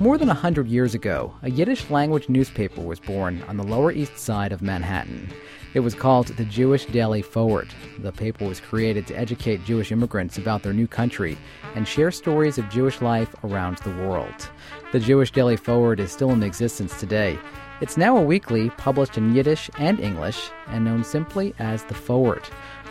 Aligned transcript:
More 0.00 0.16
than 0.16 0.30
a 0.30 0.34
hundred 0.34 0.68
years 0.68 0.94
ago, 0.94 1.34
a 1.42 1.50
Yiddish 1.50 1.90
language 1.90 2.30
newspaper 2.30 2.80
was 2.80 2.98
born 2.98 3.42
on 3.48 3.58
the 3.58 3.62
Lower 3.62 3.92
East 3.92 4.16
Side 4.16 4.50
of 4.50 4.62
Manhattan. 4.62 5.30
It 5.74 5.80
was 5.80 5.94
called 5.94 6.28
the 6.28 6.44
Jewish 6.46 6.86
Daily 6.86 7.20
Forward. 7.20 7.68
The 7.98 8.10
paper 8.10 8.46
was 8.46 8.60
created 8.60 9.06
to 9.06 9.18
educate 9.18 9.64
Jewish 9.66 9.92
immigrants 9.92 10.38
about 10.38 10.62
their 10.62 10.72
new 10.72 10.86
country 10.86 11.36
and 11.74 11.86
share 11.86 12.10
stories 12.10 12.56
of 12.56 12.70
Jewish 12.70 13.02
life 13.02 13.34
around 13.44 13.76
the 13.78 13.90
world. 13.90 14.48
The 14.92 15.00
Jewish 15.00 15.32
Daily 15.32 15.56
Forward 15.56 16.00
is 16.00 16.10
still 16.10 16.30
in 16.30 16.42
existence 16.42 16.98
today. 16.98 17.38
It's 17.82 17.96
now 17.96 18.16
a 18.16 18.22
weekly 18.22 18.70
published 18.70 19.16
in 19.16 19.34
Yiddish 19.34 19.70
and 19.78 20.00
English 20.00 20.50
and 20.68 20.84
known 20.84 21.04
simply 21.04 21.54
as 21.58 21.84
The 21.84 21.94
Forward. 21.94 22.42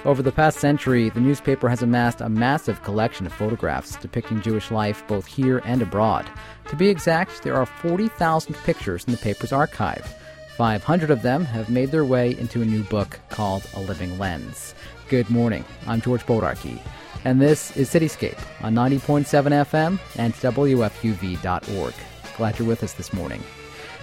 Over 0.06 0.24
the 0.24 0.32
past 0.32 0.60
century, 0.60 1.10
the 1.10 1.20
newspaper 1.20 1.68
has 1.68 1.82
amassed 1.82 2.22
a 2.22 2.30
massive 2.30 2.82
collection 2.84 3.26
of 3.26 3.34
photographs 3.34 3.98
depicting 3.98 4.42
Jewish 4.42 4.72
life 4.72 5.06
both 5.08 5.26
here 5.26 5.62
and 5.66 5.82
abroad. 5.82 6.26
To 6.70 6.78
be 6.78 6.88
exact, 6.88 7.44
there 7.44 7.56
are 7.56 7.66
40,000 7.66 8.56
pictures 8.64 9.04
in 9.04 9.12
the 9.12 9.18
paper's 9.18 9.52
archive. 9.52 10.16
500 10.56 11.12
of 11.12 11.22
them 11.22 11.44
have 11.44 11.70
made 11.70 11.92
their 11.92 12.06
way 12.06 12.32
into 12.40 12.62
a 12.62 12.66
new 12.66 12.84
book 12.84 13.20
called 13.28 13.68
A 13.74 13.82
Living 13.82 14.18
Lens. 14.18 14.74
Good 15.10 15.30
morning. 15.30 15.66
I'm 15.86 16.00
George 16.00 16.26
Bodarky, 16.26 16.80
and 17.26 17.42
this 17.42 17.76
is 17.76 17.90
Cityscape 17.90 18.40
on 18.62 18.76
90.7 18.76 19.26
FM 19.26 20.00
and 20.16 20.34
WFUV.org. 20.36 21.94
Glad 22.38 22.58
you're 22.58 22.68
with 22.68 22.84
us 22.84 22.94
this 22.94 23.12
morning. 23.12 23.44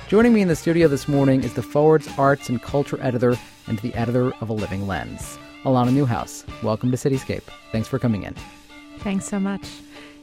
Joining 0.08 0.34
me 0.34 0.42
in 0.42 0.48
the 0.48 0.56
studio 0.56 0.88
this 0.88 1.08
morning 1.08 1.42
is 1.42 1.54
the 1.54 1.62
Forward's 1.62 2.08
arts 2.18 2.50
and 2.50 2.62
culture 2.62 2.98
editor 3.00 3.34
and 3.66 3.78
the 3.78 3.94
editor 3.94 4.32
of 4.42 4.50
A 4.50 4.52
Living 4.52 4.86
Lens. 4.86 5.38
Alana 5.66 5.92
Newhouse, 5.92 6.44
welcome 6.62 6.92
to 6.92 6.96
Cityscape. 6.96 7.42
Thanks 7.72 7.88
for 7.88 7.98
coming 7.98 8.22
in. 8.22 8.36
Thanks 9.00 9.26
so 9.26 9.40
much. 9.40 9.68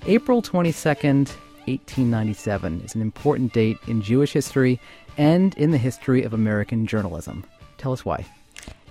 April 0.06 0.42
22nd, 0.42 1.28
1897 1.68 2.80
is 2.80 2.96
an 2.96 3.02
important 3.02 3.52
date 3.52 3.78
in 3.86 4.02
Jewish 4.02 4.32
history 4.32 4.80
and 5.18 5.54
in 5.56 5.72
the 5.72 5.78
history 5.78 6.24
of 6.24 6.34
American 6.34 6.88
journalism. 6.88 7.44
Tell 7.78 7.92
us 7.92 8.06
why. 8.06 8.26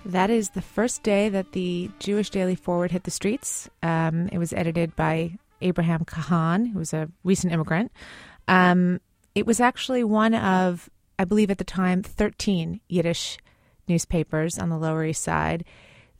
That 0.05 0.29
is 0.29 0.51
the 0.51 0.61
first 0.61 1.01
day 1.01 1.27
that 1.27 1.53
the 1.53 1.89
Jewish 1.97 2.29
Daily 2.29 2.55
Forward 2.55 2.91
hit 2.91 3.05
the 3.05 3.11
streets. 3.11 3.67
Um, 3.81 4.29
it 4.31 4.37
was 4.37 4.53
edited 4.53 4.95
by 4.95 5.31
Abraham 5.61 6.05
Cahan, 6.05 6.67
who 6.67 6.77
was 6.77 6.93
a 6.93 7.09
recent 7.23 7.51
immigrant. 7.51 7.91
Um, 8.47 9.01
it 9.33 9.47
was 9.47 9.59
actually 9.59 10.03
one 10.03 10.35
of, 10.35 10.87
I 11.17 11.25
believe 11.25 11.49
at 11.49 11.57
the 11.57 11.63
time, 11.63 12.03
13 12.03 12.79
Yiddish 12.89 13.39
newspapers 13.87 14.59
on 14.59 14.69
the 14.69 14.77
Lower 14.77 15.03
East 15.03 15.23
Side. 15.23 15.65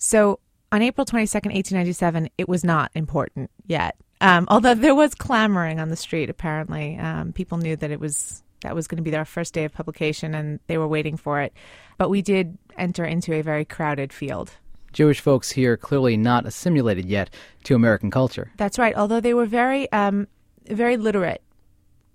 So 0.04 0.40
on 0.70 0.82
April 0.82 1.06
22nd, 1.06 1.54
1897, 1.54 2.30
it 2.38 2.50
was 2.50 2.66
not 2.66 2.92
important 2.94 3.50
yet. 3.66 3.96
Um, 4.20 4.48
although 4.50 4.76
there 4.76 4.94
was 4.94 5.16
clamoring 5.16 5.80
on 5.80 5.88
the 5.88 5.95
street, 5.95 6.30
apparently. 6.30 6.98
Um, 6.98 7.32
people 7.32 7.58
knew 7.58 7.78
that 7.78 7.90
it 7.90 8.02
was 8.02 8.44
that 8.64 8.76
was 8.76 8.86
going 8.86 8.98
to 8.98 9.04
be 9.04 9.12
their 9.12 9.23
first 9.23 9.54
day 9.54 9.64
of 9.64 9.72
publication 9.72 10.36
and 10.36 10.60
they 10.68 10.78
were 10.78 10.90
waiting 10.90 11.16
for 11.16 11.40
it. 11.40 11.54
But 11.98 12.10
we 12.10 12.22
did 12.22 12.58
enter 12.78 13.06
into 13.06 13.34
a 13.34 13.42
very 13.42 13.64
crowded 13.64 14.12
field. 14.12 14.52
Jewish 14.92 15.22
folks 15.22 15.52
here 15.52 15.78
clearly 15.78 16.17
not 16.17 16.45
assimilated 16.45 17.06
yet 17.06 17.30
to 17.64 17.73
American 17.73 18.12
culture. 18.12 18.52
That's 18.58 18.78
right. 18.78 18.95
Although 18.95 19.22
they 19.22 19.34
were 19.34 19.45
very, 19.45 19.90
um, 19.94 20.28
very 20.67 20.98
literate 20.98 21.42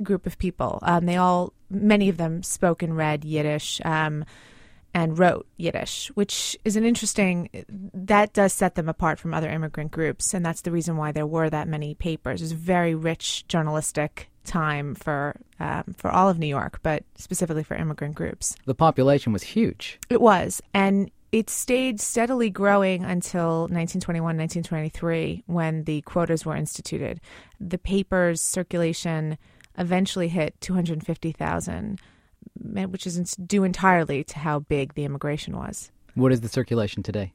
group 0.03 0.27
of 0.27 0.37
people. 0.37 0.79
Um, 0.83 1.07
they 1.07 1.17
all, 1.17 1.55
many 1.71 2.11
of 2.11 2.19
them 2.19 2.43
spoke 2.43 2.83
and 2.83 2.95
read 2.95 3.25
Yiddish. 3.25 3.81
Um, 3.85 4.27
and 4.95 5.19
wrote 5.19 5.47
Yiddish, 5.57 6.11
which 6.15 6.57
is 6.65 6.77
an 6.77 6.85
interesting, 6.85 7.51
that 7.69 8.33
does 8.33 8.53
set 8.53 8.75
them 8.75 8.89
apart 8.89 9.19
from 9.19 9.35
other 9.35 9.51
immigrant 9.51 9.91
groups. 9.91 10.35
And 10.35 10.45
that's 10.45 10.63
the 10.63 10.73
reason 10.73 10.97
why 10.97 11.13
there 11.13 11.27
were 11.27 11.51
that 11.51 11.69
many 11.69 11.95
papers. 11.95 12.41
It 12.41 12.45
was 12.45 12.53
a 12.53 12.57
very 12.57 12.95
rich 12.95 13.47
journalistic 13.49 14.31
time 14.45 14.95
for 14.95 15.37
um, 15.61 15.95
for 15.99 16.11
all 16.11 16.29
of 16.29 16.39
New 16.39 16.47
York, 16.47 16.81
but 16.83 17.05
specifically 17.17 17.63
for 17.63 17.77
immigrant 17.77 18.15
groups. 18.15 18.57
The 18.65 18.75
population 18.75 19.33
was 19.33 19.43
huge. 19.43 19.99
It 20.09 20.21
was, 20.21 20.63
and 20.73 21.11
it 21.31 21.51
stayed 21.51 22.01
steadily 22.01 22.49
growing 22.49 23.05
until 23.05 23.63
1921, 23.69 24.37
1923, 24.37 25.45
when 25.47 25.85
the 25.85 26.01
quotas 26.03 26.47
were 26.47 26.57
instituted. 26.57 27.21
The 27.61 27.77
paper's 27.79 28.41
circulation 28.41 29.37
eventually 29.77 30.29
hit 30.29 30.59
250,000 30.61 32.01
which 32.63 33.07
is 33.07 33.19
due 33.37 33.65
entirely 33.65 34.25
to 34.25 34.39
how 34.39 34.61
big 34.61 34.95
the 34.95 35.05
immigration 35.05 35.57
was. 35.57 35.91
What 36.15 36.33
is 36.33 36.41
the 36.41 36.49
circulation 36.49 37.03
today? 37.03 37.33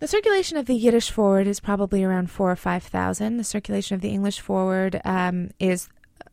The 0.00 0.06
circulation 0.06 0.56
of 0.56 0.66
the 0.66 0.76
Yiddish 0.76 1.10
forward 1.10 1.46
is 1.46 1.60
probably 1.60 2.04
around 2.04 2.30
four 2.30 2.50
or 2.50 2.56
five 2.56 2.84
thousand. 2.84 3.36
The 3.36 3.44
circulation 3.44 3.94
of 3.94 4.00
the 4.00 4.10
English 4.10 4.40
forward 4.40 5.00
um, 5.04 5.50
is 5.58 5.88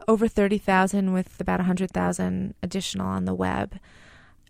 over 0.07 0.27
thirty 0.27 0.57
thousand, 0.57 1.13
with 1.13 1.39
about 1.39 1.61
hundred 1.61 1.91
thousand 1.91 2.53
additional 2.61 3.07
on 3.07 3.25
the 3.25 3.33
web. 3.33 3.79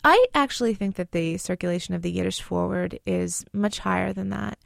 I 0.03 0.25
actually 0.35 0.73
think 0.75 0.95
that 0.95 1.13
the 1.13 1.37
circulation 1.37 1.95
of 1.95 2.01
the 2.01 2.11
Yiddish 2.11 2.41
forward 2.41 2.99
is 3.05 3.45
much 3.53 3.79
higher 3.79 4.13
than 4.13 4.29
that. 4.29 4.59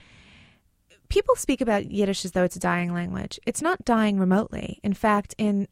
People 1.09 1.35
speak 1.35 1.61
about 1.61 1.89
Yiddish 1.89 2.25
as 2.25 2.33
though 2.33 2.43
it's 2.43 2.55
a 2.55 2.59
dying 2.59 2.93
language. 2.93 3.39
It's 3.45 3.61
not 3.61 3.85
dying 3.85 4.19
remotely. 4.19 4.79
In 4.83 4.93
fact, 4.93 5.33
in 5.37 5.67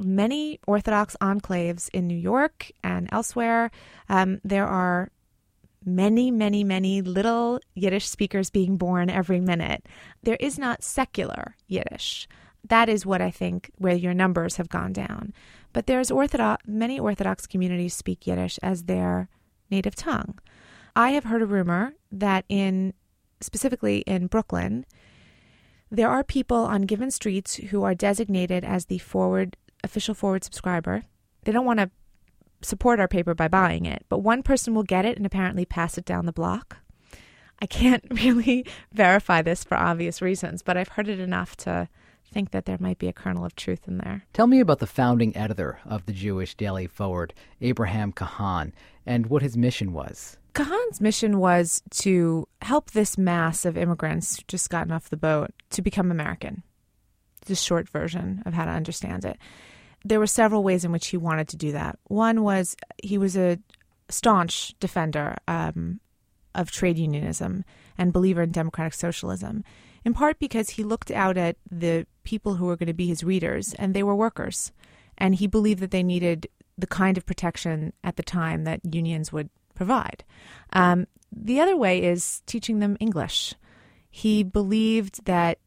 many 0.00 0.58
Orthodox 0.66 1.16
enclaves 1.20 1.88
in 1.92 2.06
New 2.06 2.16
York 2.16 2.70
and 2.82 3.08
elsewhere. 3.12 3.70
Um, 4.08 4.40
there 4.42 4.66
are 4.66 5.10
many, 5.84 6.30
many, 6.30 6.64
many 6.64 7.02
little 7.02 7.60
Yiddish 7.74 8.08
speakers 8.08 8.50
being 8.50 8.76
born 8.76 9.10
every 9.10 9.40
minute. 9.40 9.86
There 10.22 10.36
is 10.40 10.58
not 10.58 10.82
secular 10.82 11.56
Yiddish. 11.66 12.28
That 12.68 12.88
is 12.88 13.06
what 13.06 13.22
I 13.22 13.30
think 13.30 13.70
where 13.78 13.94
your 13.94 14.14
numbers 14.14 14.56
have 14.56 14.68
gone 14.68 14.92
down. 14.92 15.32
But 15.72 15.86
there's 15.86 16.10
Orthodox, 16.10 16.62
many 16.66 16.98
Orthodox 16.98 17.46
communities 17.46 17.94
speak 17.94 18.26
Yiddish 18.26 18.58
as 18.62 18.84
their 18.84 19.28
native 19.70 19.94
tongue. 19.94 20.38
I 20.94 21.10
have 21.10 21.24
heard 21.24 21.42
a 21.42 21.46
rumor 21.46 21.94
that 22.10 22.44
in 22.48 22.92
specifically 23.40 23.98
in 24.00 24.26
Brooklyn, 24.26 24.84
there 25.90 26.10
are 26.10 26.22
people 26.22 26.58
on 26.58 26.82
given 26.82 27.10
streets 27.10 27.56
who 27.56 27.82
are 27.82 27.94
designated 27.94 28.64
as 28.64 28.86
the 28.86 28.98
forward 28.98 29.56
official 29.84 30.14
forward 30.14 30.44
subscriber. 30.44 31.04
They 31.44 31.52
don't 31.52 31.66
want 31.66 31.80
to 31.80 31.90
support 32.62 33.00
our 33.00 33.08
paper 33.08 33.34
by 33.34 33.48
buying 33.48 33.86
it, 33.86 34.04
but 34.08 34.18
one 34.18 34.42
person 34.42 34.74
will 34.74 34.82
get 34.82 35.04
it 35.04 35.16
and 35.16 35.26
apparently 35.26 35.64
pass 35.64 35.96
it 35.96 36.04
down 36.04 36.26
the 36.26 36.32
block. 36.32 36.78
I 37.60 37.66
can't 37.66 38.04
really 38.10 38.66
verify 38.92 39.42
this 39.42 39.64
for 39.64 39.76
obvious 39.76 40.22
reasons, 40.22 40.62
but 40.62 40.76
I've 40.76 40.88
heard 40.88 41.08
it 41.08 41.20
enough 41.20 41.56
to 41.58 41.88
think 42.32 42.52
that 42.52 42.64
there 42.64 42.78
might 42.78 42.98
be 42.98 43.08
a 43.08 43.12
kernel 43.12 43.44
of 43.44 43.56
truth 43.56 43.88
in 43.88 43.98
there. 43.98 44.24
Tell 44.32 44.46
me 44.46 44.60
about 44.60 44.78
the 44.78 44.86
founding 44.86 45.36
editor 45.36 45.80
of 45.84 46.06
the 46.06 46.12
Jewish 46.12 46.54
Daily 46.54 46.86
Forward, 46.86 47.34
Abraham 47.60 48.12
Cahan, 48.12 48.72
and 49.04 49.26
what 49.26 49.42
his 49.42 49.56
mission 49.56 49.92
was. 49.92 50.36
Cahan's 50.54 51.00
mission 51.00 51.38
was 51.38 51.82
to 51.90 52.46
help 52.62 52.90
this 52.90 53.16
mass 53.16 53.64
of 53.64 53.76
immigrants 53.76 54.42
just 54.48 54.70
gotten 54.70 54.92
off 54.92 55.08
the 55.08 55.16
boat 55.16 55.50
to 55.70 55.82
become 55.82 56.10
American. 56.10 56.62
The 57.46 57.54
short 57.54 57.88
version 57.88 58.42
of 58.46 58.54
how 58.54 58.64
to 58.64 58.70
understand 58.70 59.24
it 59.24 59.38
there 60.04 60.18
were 60.18 60.26
several 60.26 60.62
ways 60.62 60.84
in 60.84 60.92
which 60.92 61.08
he 61.08 61.16
wanted 61.16 61.48
to 61.48 61.56
do 61.56 61.72
that. 61.72 61.98
One 62.04 62.42
was 62.42 62.76
he 63.02 63.18
was 63.18 63.36
a 63.36 63.58
staunch 64.08 64.74
defender 64.80 65.36
um, 65.46 66.00
of 66.54 66.70
trade 66.70 66.98
unionism 66.98 67.64
and 67.98 68.12
believer 68.12 68.42
in 68.42 68.50
democratic 68.50 68.94
socialism, 68.94 69.62
in 70.04 70.14
part 70.14 70.38
because 70.38 70.70
he 70.70 70.84
looked 70.84 71.10
out 71.10 71.36
at 71.36 71.56
the 71.70 72.06
people 72.24 72.54
who 72.54 72.66
were 72.66 72.76
going 72.76 72.86
to 72.86 72.94
be 72.94 73.06
his 73.06 73.22
readers, 73.22 73.74
and 73.74 73.94
they 73.94 74.02
were 74.02 74.16
workers. 74.16 74.72
And 75.18 75.34
he 75.34 75.46
believed 75.46 75.80
that 75.80 75.90
they 75.90 76.02
needed 76.02 76.48
the 76.78 76.86
kind 76.86 77.18
of 77.18 77.26
protection 77.26 77.92
at 78.02 78.16
the 78.16 78.22
time 78.22 78.64
that 78.64 78.80
unions 78.94 79.32
would 79.32 79.50
provide. 79.74 80.24
Um, 80.72 81.06
the 81.30 81.60
other 81.60 81.76
way 81.76 82.02
is 82.02 82.42
teaching 82.46 82.78
them 82.78 82.96
English. 83.00 83.54
He 84.10 84.42
believed 84.42 85.26
that 85.26 85.58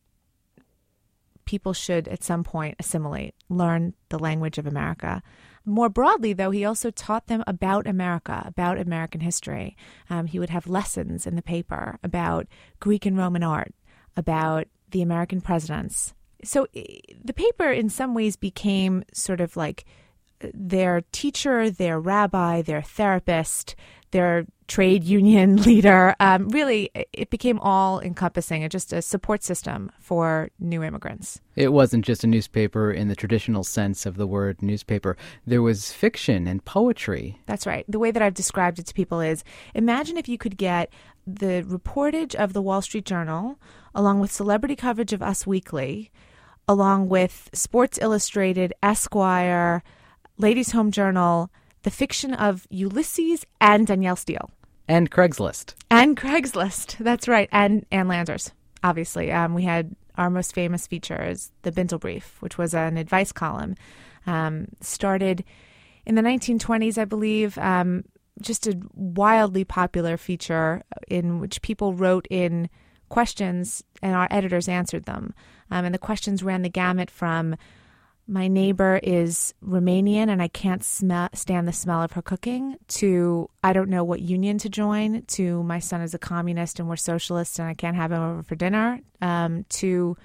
people 1.46 1.74
should 1.74 2.08
at 2.08 2.24
some 2.24 2.44
point 2.44 2.76
assimilate, 2.80 3.36
learn 3.50 3.94
the 4.10 4.20
language 4.20 4.58
of 4.58 4.68
America. 4.68 5.22
More 5.66 5.90
broadly, 5.90 6.34
though, 6.34 6.52
he 6.52 6.66
also 6.66 6.92
taught 6.92 7.28
them 7.28 7.44
about 7.48 7.88
America, 7.88 8.44
about 8.46 8.78
American 8.78 9.22
history. 9.22 9.78
Um, 10.10 10.28
he 10.28 10.40
would 10.40 10.50
have 10.50 10.68
lessons 10.68 11.26
in 11.26 11.36
the 11.36 11.42
paper 11.42 12.00
about 12.04 12.48
Greek 12.80 13.06
and 13.06 13.18
Roman 13.18 13.44
art, 13.44 13.74
about 14.18 14.68
the 14.90 15.02
American 15.02 15.42
presidents. 15.42 16.14
So 16.44 16.68
the 16.74 17.34
paper, 17.34 17.72
in 17.72 17.90
some 17.90 18.14
ways, 18.14 18.36
became 18.36 19.04
sort 19.14 19.40
of 19.40 19.56
like 19.56 19.86
their 20.54 21.02
teacher, 21.14 21.70
their 21.70 22.00
rabbi, 22.00 22.62
their 22.62 22.82
therapist, 22.82 23.76
their 24.12 24.46
trade 24.74 25.04
union 25.04 25.58
leader. 25.68 26.16
Um, 26.20 26.50
really, 26.50 26.90
it 27.14 27.30
became 27.30 27.60
all 27.60 28.00
encompassing 28.00 28.68
just 28.70 28.92
a 28.92 29.04
support 29.04 29.44
system 29.44 29.92
for 30.00 30.50
new 30.58 30.82
immigrants. 30.82 31.40
It 31.56 31.72
wasn't 31.72 32.06
just 32.06 32.24
a 32.24 32.28
newspaper 32.28 32.92
in 32.92 33.08
the 33.08 33.16
traditional 33.16 33.64
sense 33.64 34.08
of 34.08 34.18
the 34.18 34.26
word 34.26 34.64
newspaper, 34.64 35.16
there 35.46 35.62
was 35.62 35.92
fiction 35.92 36.48
and 36.48 36.66
poetry. 36.66 37.40
That's 37.46 37.68
right. 37.68 37.86
The 37.88 38.00
way 38.00 38.10
that 38.10 38.24
I've 38.24 38.34
described 38.34 38.80
it 38.80 38.88
to 38.88 38.96
people 38.96 39.22
is 39.22 39.44
imagine 39.76 40.18
if 40.18 40.28
you 40.28 40.40
could 40.40 40.58
get 40.58 40.92
the 41.28 41.64
reportage 41.68 42.34
of 42.34 42.54
the 42.54 42.62
Wall 42.62 42.82
Street 42.82 43.06
Journal 43.06 43.60
along 43.94 44.22
with 44.22 44.32
celebrity 44.32 44.76
coverage 44.76 45.14
of 45.14 45.22
Us 45.22 45.46
Weekly 45.46 46.12
along 46.68 47.10
with 47.10 47.50
Sports 47.54 48.00
Illustrated, 48.02 48.74
Esquire, 48.82 49.84
Ladies' 50.40 50.72
Home 50.72 50.90
Journal, 50.90 51.52
the 51.84 51.92
fiction 51.92 52.34
of 52.34 52.66
Ulysses 52.72 53.46
and 53.62 53.86
Danielle 53.86 54.16
Steel. 54.16 54.50
And 54.88 55.10
Craigslist. 55.10 55.76
And 55.90 56.18
Craigslist. 56.18 56.98
That's 56.98 57.28
right. 57.28 57.50
And 57.52 57.86
Ann 57.92 58.08
Landers, 58.08 58.52
obviously. 58.84 59.32
Um, 59.32 59.54
we 59.54 59.64
had 59.64 59.96
our 60.18 60.30
most 60.30 60.54
famous 60.54 60.88
feature 60.88 61.22
is 61.24 61.52
the 61.64 61.72
Bintel 61.72 62.00
Brief, 62.00 62.38
which 62.40 62.58
was 62.58 62.74
an 62.74 62.98
advice 62.98 63.32
column. 63.32 63.76
Um, 64.28 64.68
started 64.82 65.44
in 66.06 66.16
the 66.16 66.22
1920s, 66.22 66.98
I 66.98 67.06
believe. 67.06 67.58
Um, 67.58 68.04
just 68.42 68.68
a 68.68 68.80
wildly 68.94 69.64
popular 69.64 70.18
feature 70.18 70.84
in 71.08 71.40
which 71.40 71.62
people 71.62 71.94
wrote 71.94 72.28
in 72.30 72.70
questions 73.10 73.84
and 74.02 74.16
our 74.16 74.28
editors 74.32 74.68
answered 74.68 75.06
them. 75.06 75.34
Um, 75.70 75.86
and 75.86 75.94
the 75.94 76.00
questions 76.00 76.44
ran 76.44 76.62
the 76.62 76.70
gamut 76.70 77.12
from 77.12 77.56
my 78.28 78.48
neighbor 78.48 79.00
is 79.04 79.54
Romanian 79.66 80.30
and 80.30 80.42
I 80.42 80.48
can't 80.48 80.84
smell, 80.84 81.30
stand 81.34 81.68
the 81.68 81.74
smell 81.74 82.02
of 82.02 82.14
her 82.14 82.22
cooking, 82.22 82.78
to 82.90 83.50
I 83.64 83.74
don't 83.74 83.90
know 83.90 84.04
what 84.04 84.22
union 84.22 84.58
to 84.60 84.70
join, 84.70 85.24
to 85.24 85.64
my 85.64 85.80
son 85.80 86.02
is 86.02 86.14
a 86.14 86.20
communist 86.20 86.80
and 86.80 86.88
we're 86.88 86.96
socialists 86.96 87.60
and 87.60 87.68
I 87.68 87.74
can't 87.74 87.96
have 87.96 88.12
him 88.12 88.22
over 88.22 88.44
for 88.44 88.56
dinner, 88.56 89.02
um, 89.22 89.66
to 89.70 90.16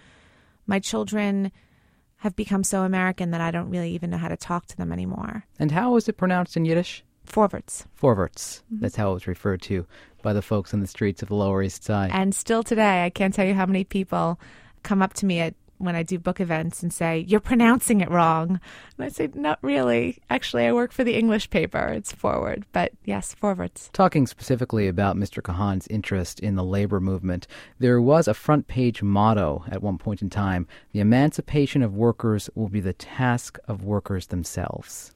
my 0.67 0.79
children 0.79 1.51
have 2.19 2.37
become 2.37 2.65
so 2.65 2.83
American 2.83 3.31
that 3.31 3.41
I 3.41 3.51
don't 3.51 3.71
really 3.71 3.93
even 3.93 4.11
know 4.11 4.17
how 4.19 4.29
to 4.29 4.37
talk 4.37 4.67
to 4.67 4.77
them 4.77 4.93
anymore. 4.93 5.45
And 5.59 5.71
how 5.71 5.97
is 5.97 6.09
it 6.09 6.17
pronounced 6.17 6.57
in 6.57 6.65
Yiddish? 6.65 7.05
Forwards. 7.25 7.87
Forwards. 7.95 8.63
Mm-hmm. 8.73 8.83
That's 8.83 8.97
how 8.97 9.11
it 9.11 9.15
was 9.15 9.27
referred 9.27 9.63
to 9.63 9.87
by 10.23 10.33
the 10.33 10.43
folks 10.43 10.73
on 10.73 10.81
the 10.81 10.87
streets 10.87 11.23
of 11.23 11.29
the 11.29 11.35
Lower 11.35 11.63
East 11.63 11.85
Side. 11.85 12.11
And 12.13 12.35
still 12.35 12.63
today, 12.63 13.05
I 13.05 13.11
can't 13.11 13.35
tell 13.35 13.47
you 13.47 13.55
how 13.55 13.67
many 13.67 13.85
people 13.85 14.41
come 14.83 15.03
up 15.03 15.15
to 15.15 15.27
me 15.27 15.41
at 15.41 15.55
when 15.79 15.97
I 15.97 16.03
do 16.03 16.19
book 16.19 16.41
events 16.41 16.83
and 16.83 16.93
say, 16.93 17.25
You're 17.27 17.41
pronouncing 17.41 18.01
it 18.01 18.11
wrong. 18.11 18.61
And 18.97 19.05
I 19.05 19.09
say, 19.09 19.29
Not 19.35 19.59
really. 19.63 20.19
Actually, 20.31 20.67
I 20.67 20.73
work 20.73 20.93
for 20.93 21.05
the 21.05 21.17
English 21.17 21.51
paper. 21.51 21.87
It's 21.89 22.13
forward. 22.13 22.65
But 22.73 22.93
yes, 23.05 23.35
forwards. 23.35 23.91
Talking 23.93 24.27
specifically 24.27 24.89
about 24.89 25.17
Mr. 25.17 25.43
Cahan's 25.43 25.87
interest 25.89 26.41
in 26.41 26.57
the 26.57 26.65
labor 26.65 27.01
movement, 27.01 27.47
there 27.79 28.01
was 28.01 28.29
a 28.29 28.35
front 28.35 28.69
page 28.69 29.03
motto 29.03 29.65
at 29.71 29.83
one 29.83 29.99
point 29.99 30.23
in 30.23 30.31
time 30.31 30.67
The 30.93 31.01
emancipation 31.01 31.83
of 31.83 31.95
workers 31.95 32.51
will 32.55 32.69
be 32.69 32.81
the 32.81 32.93
task 32.93 33.59
of 33.67 33.85
workers 33.85 34.27
themselves. 34.27 35.13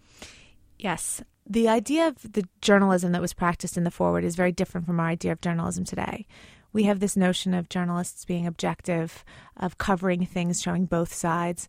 Yes. 0.78 1.22
The 1.48 1.68
idea 1.68 2.08
of 2.08 2.32
the 2.32 2.44
journalism 2.60 3.12
that 3.12 3.20
was 3.20 3.34
practiced 3.34 3.76
in 3.76 3.84
the 3.84 3.90
forward 3.90 4.24
is 4.24 4.36
very 4.36 4.52
different 4.52 4.86
from 4.86 5.00
our 5.00 5.06
idea 5.08 5.32
of 5.32 5.40
journalism 5.40 5.84
today 5.84 6.26
we 6.72 6.84
have 6.84 7.00
this 7.00 7.16
notion 7.16 7.54
of 7.54 7.68
journalists 7.68 8.24
being 8.24 8.46
objective, 8.46 9.24
of 9.56 9.78
covering 9.78 10.24
things, 10.24 10.62
showing 10.62 10.86
both 10.86 11.12
sides. 11.12 11.68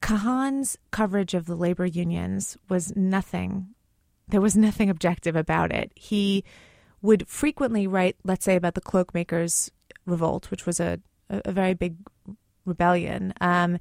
Cahan's 0.00 0.78
coverage 0.90 1.34
of 1.34 1.46
the 1.46 1.56
labor 1.56 1.86
unions 1.86 2.56
was 2.68 2.94
nothing. 2.94 3.68
There 4.28 4.40
was 4.40 4.56
nothing 4.56 4.90
objective 4.90 5.34
about 5.34 5.72
it. 5.72 5.90
He 5.94 6.44
would 7.02 7.28
frequently 7.28 7.86
write, 7.86 8.16
let's 8.24 8.44
say, 8.44 8.56
about 8.56 8.74
the 8.74 8.80
cloakmakers' 8.80 9.70
revolt, 10.06 10.50
which 10.50 10.66
was 10.66 10.80
a, 10.80 11.00
a, 11.30 11.52
very 11.52 11.74
big 11.74 11.96
rebellion. 12.64 13.32
Um, 13.40 13.78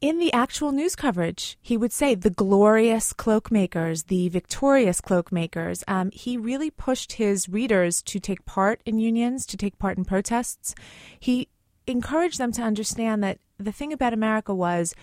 in 0.00 0.18
the 0.18 0.32
actual 0.32 0.72
news 0.72 0.96
coverage, 0.96 1.56
he 1.60 1.76
would 1.76 1.92
say 1.92 2.14
the 2.14 2.30
glorious 2.30 3.12
cloakmakers, 3.12 4.06
the 4.06 4.28
victorious 4.28 5.00
cloakmakers. 5.00 5.84
Um, 5.86 6.10
he 6.10 6.36
really 6.36 6.70
pushed 6.70 7.14
his 7.14 7.48
readers 7.48 8.02
to 8.02 8.18
take 8.18 8.44
part 8.44 8.80
in 8.84 8.98
unions, 8.98 9.46
to 9.46 9.56
take 9.56 9.78
part 9.78 9.96
in 9.96 10.04
protests. 10.04 10.74
He 11.18 11.48
encouraged 11.86 12.38
them 12.38 12.52
to 12.52 12.62
understand 12.62 13.22
that 13.22 13.38
the 13.58 13.72
thing 13.72 13.92
about 13.92 14.12
America 14.12 14.54
was 14.54 14.94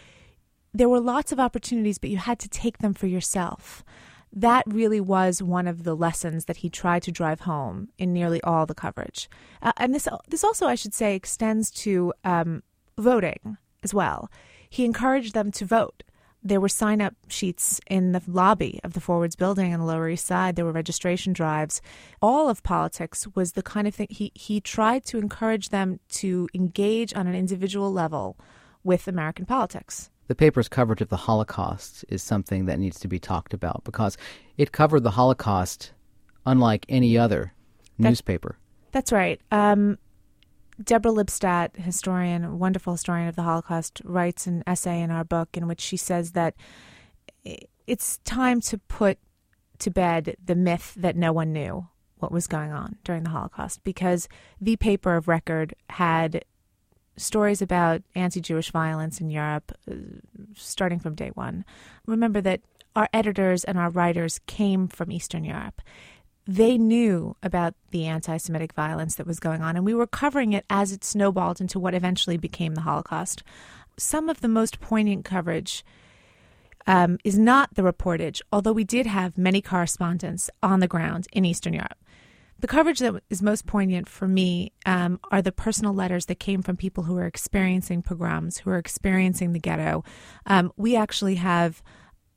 there 0.74 0.89
were 0.89 1.00
lots 1.00 1.31
of 1.31 1.39
opportunities, 1.39 1.98
but 1.98 2.09
you 2.09 2.18
had 2.18 2.39
to 2.39 2.50
take 2.50 2.80
them 2.80 2.94
for 2.94 3.07
yourself. 3.07 3.83
That 4.33 4.63
really 4.65 5.01
was 5.01 5.44
one 5.44 5.68
of 5.68 5.83
the 5.83 5.95
lessons 5.95 6.45
that 6.45 6.57
he 6.57 6.69
tried 6.69 7.03
to 7.03 7.12
drive 7.12 7.42
home 7.42 7.89
in 7.98 8.13
nearly 8.13 8.42
all 8.44 8.65
the 8.65 8.74
coverage. 8.74 9.30
Uh, 9.62 9.74
and 9.77 9.94
this, 9.94 10.07
this 10.30 10.44
also, 10.44 10.68
I 10.68 10.75
should 10.75 10.94
say, 10.94 11.15
extends 11.15 11.69
to 11.71 12.13
um, 12.24 12.63
voting 12.98 13.57
as 13.83 13.94
well. 13.94 14.30
He 14.69 14.86
encouraged 14.86 15.33
them 15.33 15.51
to 15.51 15.66
vote. 15.66 16.04
There 16.44 16.62
were 16.62 16.69
sign 16.69 17.01
up 17.01 17.13
sheets 17.28 17.80
in 17.88 18.13
the 18.13 18.22
lobby 18.25 18.80
of 18.83 18.94
the 18.94 19.00
Forwards 19.00 19.36
building 19.36 19.74
on 19.74 19.80
the 19.80 19.86
Lower 19.86 20.10
East 20.10 20.25
Side. 20.25 20.56
There 20.56 20.66
were 20.66 20.72
registration 20.72 21.33
drives. 21.33 21.81
All 22.19 22.50
of 22.50 22.63
politics 22.63 23.28
was 23.36 23.51
the 23.51 23.62
kind 23.62 23.88
of 23.88 23.94
thing 23.94 24.07
he, 24.10 24.31
he 24.33 24.60
tried 24.60 25.06
to 25.06 25.19
encourage 25.19 25.69
them 25.69 26.00
to 26.10 26.48
engage 26.56 27.13
on 27.13 27.28
an 27.28 27.36
individual 27.36 27.94
level 27.94 28.38
with 28.83 29.07
American 29.07 29.45
politics. 29.45 30.10
The 30.27 30.36
paper's 30.36 30.69
coverage 30.69 31.01
of 31.01 31.10
the 31.10 31.18
Holocaust 31.18 32.06
is 32.10 32.24
something 32.24 32.66
that 32.66 32.80
needs 32.80 33.00
to 33.01 33.07
be 33.07 33.19
talked 33.19 33.54
about 33.54 33.84
because 33.84 34.18
it 34.57 34.72
covered 34.72 35.04
the 35.04 35.12
Holocaust 35.12 35.92
unlike 36.45 36.86
any 36.89 37.18
other 37.18 37.54
that, 38.00 38.10
newspaper. 38.10 38.57
That's 38.92 39.12
right. 39.12 39.39
Um, 39.51 40.00
Deborah 40.83 41.12
Lipstadt, 41.12 41.75
historian, 41.75 42.60
wonderful 42.60 42.94
historian 42.94 43.28
of 43.28 43.36
the 43.36 43.44
Holocaust, 43.44 44.01
writes 44.04 44.48
an 44.48 44.63
essay 44.66 45.01
in 45.01 45.12
our 45.12 45.24
book 45.24 45.50
in 45.54 45.68
which 45.68 45.81
she 45.81 45.98
says 45.98 46.31
that 46.31 46.56
it's 47.88 48.19
time 48.19 48.62
to 48.62 48.78
put 48.78 49.18
to 49.80 49.92
bed 49.92 50.36
the 50.44 50.56
myth 50.56 50.94
that 50.95 51.16
no 51.16 51.33
one 51.33 51.51
knew 51.51 51.88
what 52.18 52.31
was 52.31 52.48
going 52.48 52.72
on 52.72 52.98
during 53.04 53.24
the 53.24 53.31
Holocaust 53.31 53.83
because 53.83 54.30
the 54.60 54.75
paper 54.75 55.16
of 55.16 55.28
record 55.28 55.74
had 55.89 56.45
stories 57.18 57.62
about 57.62 58.04
anti 58.16 58.39
Jewish 58.39 58.72
violence 58.72 59.19
in 59.19 59.30
Europe 59.30 59.72
uh, 59.89 59.95
starting 60.56 61.00
from 61.00 61.16
day 61.16 61.31
one. 61.34 61.66
Remember 62.06 62.42
that 62.42 62.62
our 62.95 63.10
editors 63.13 63.63
and 63.63 63.77
our 63.77 63.89
writers 63.89 64.39
came 64.45 64.88
from 64.88 65.12
Eastern 65.12 65.44
Europe 65.44 65.81
they 66.47 66.77
knew 66.77 67.35
about 67.43 67.75
the 67.91 68.05
anti 68.05 68.38
Semitic 68.38 68.73
violence 68.73 69.15
that 69.15 69.27
was 69.27 69.39
going 69.39 69.61
on, 69.61 69.75
and 69.75 69.85
we 69.85 69.93
were 69.93 70.07
covering 70.07 70.53
it 70.53 70.65
as 70.69 70.91
it 70.91 71.03
snowballed 71.03 71.61
into 71.61 71.79
what 71.79 71.93
eventually 71.93 72.38
became 72.38 72.75
the 72.75 72.81
Holocaust. 72.81 73.43
Some 73.97 74.29
of 74.29 74.41
the 74.41 74.47
most 74.47 74.79
poignant 74.79 75.25
coverage 75.25 75.83
um, 76.88 77.19
is 77.23 77.38
not 77.38 77.75
the 77.75 77.83
reportage, 77.83 78.41
although 78.51 78.71
we 78.71 78.83
did 78.83 79.05
have 79.05 79.38
many 79.38 79.61
correspondents 79.61 80.49
on 80.63 80.79
the 80.79 80.88
ground 80.88 81.27
in 81.31 81.45
Eastern 81.45 81.73
Europe. 81.73 81.97
The 82.59 82.67
coverage 82.67 82.99
that 82.99 83.23
is 83.29 83.41
most 83.41 83.65
poignant 83.65 84.07
for 84.07 84.27
me 84.27 84.71
um, 84.85 85.19
are 85.31 85.41
the 85.41 85.51
personal 85.51 85.93
letters 85.93 86.27
that 86.27 86.39
came 86.39 86.61
from 86.61 86.77
people 86.77 87.03
who 87.03 87.17
are 87.17 87.25
experiencing 87.25 88.03
pogroms, 88.03 88.59
who 88.59 88.69
are 88.69 88.77
experiencing 88.77 89.53
the 89.53 89.59
ghetto. 89.59 90.03
Um, 90.45 90.71
we 90.77 90.95
actually 90.95 91.36
have 91.36 91.81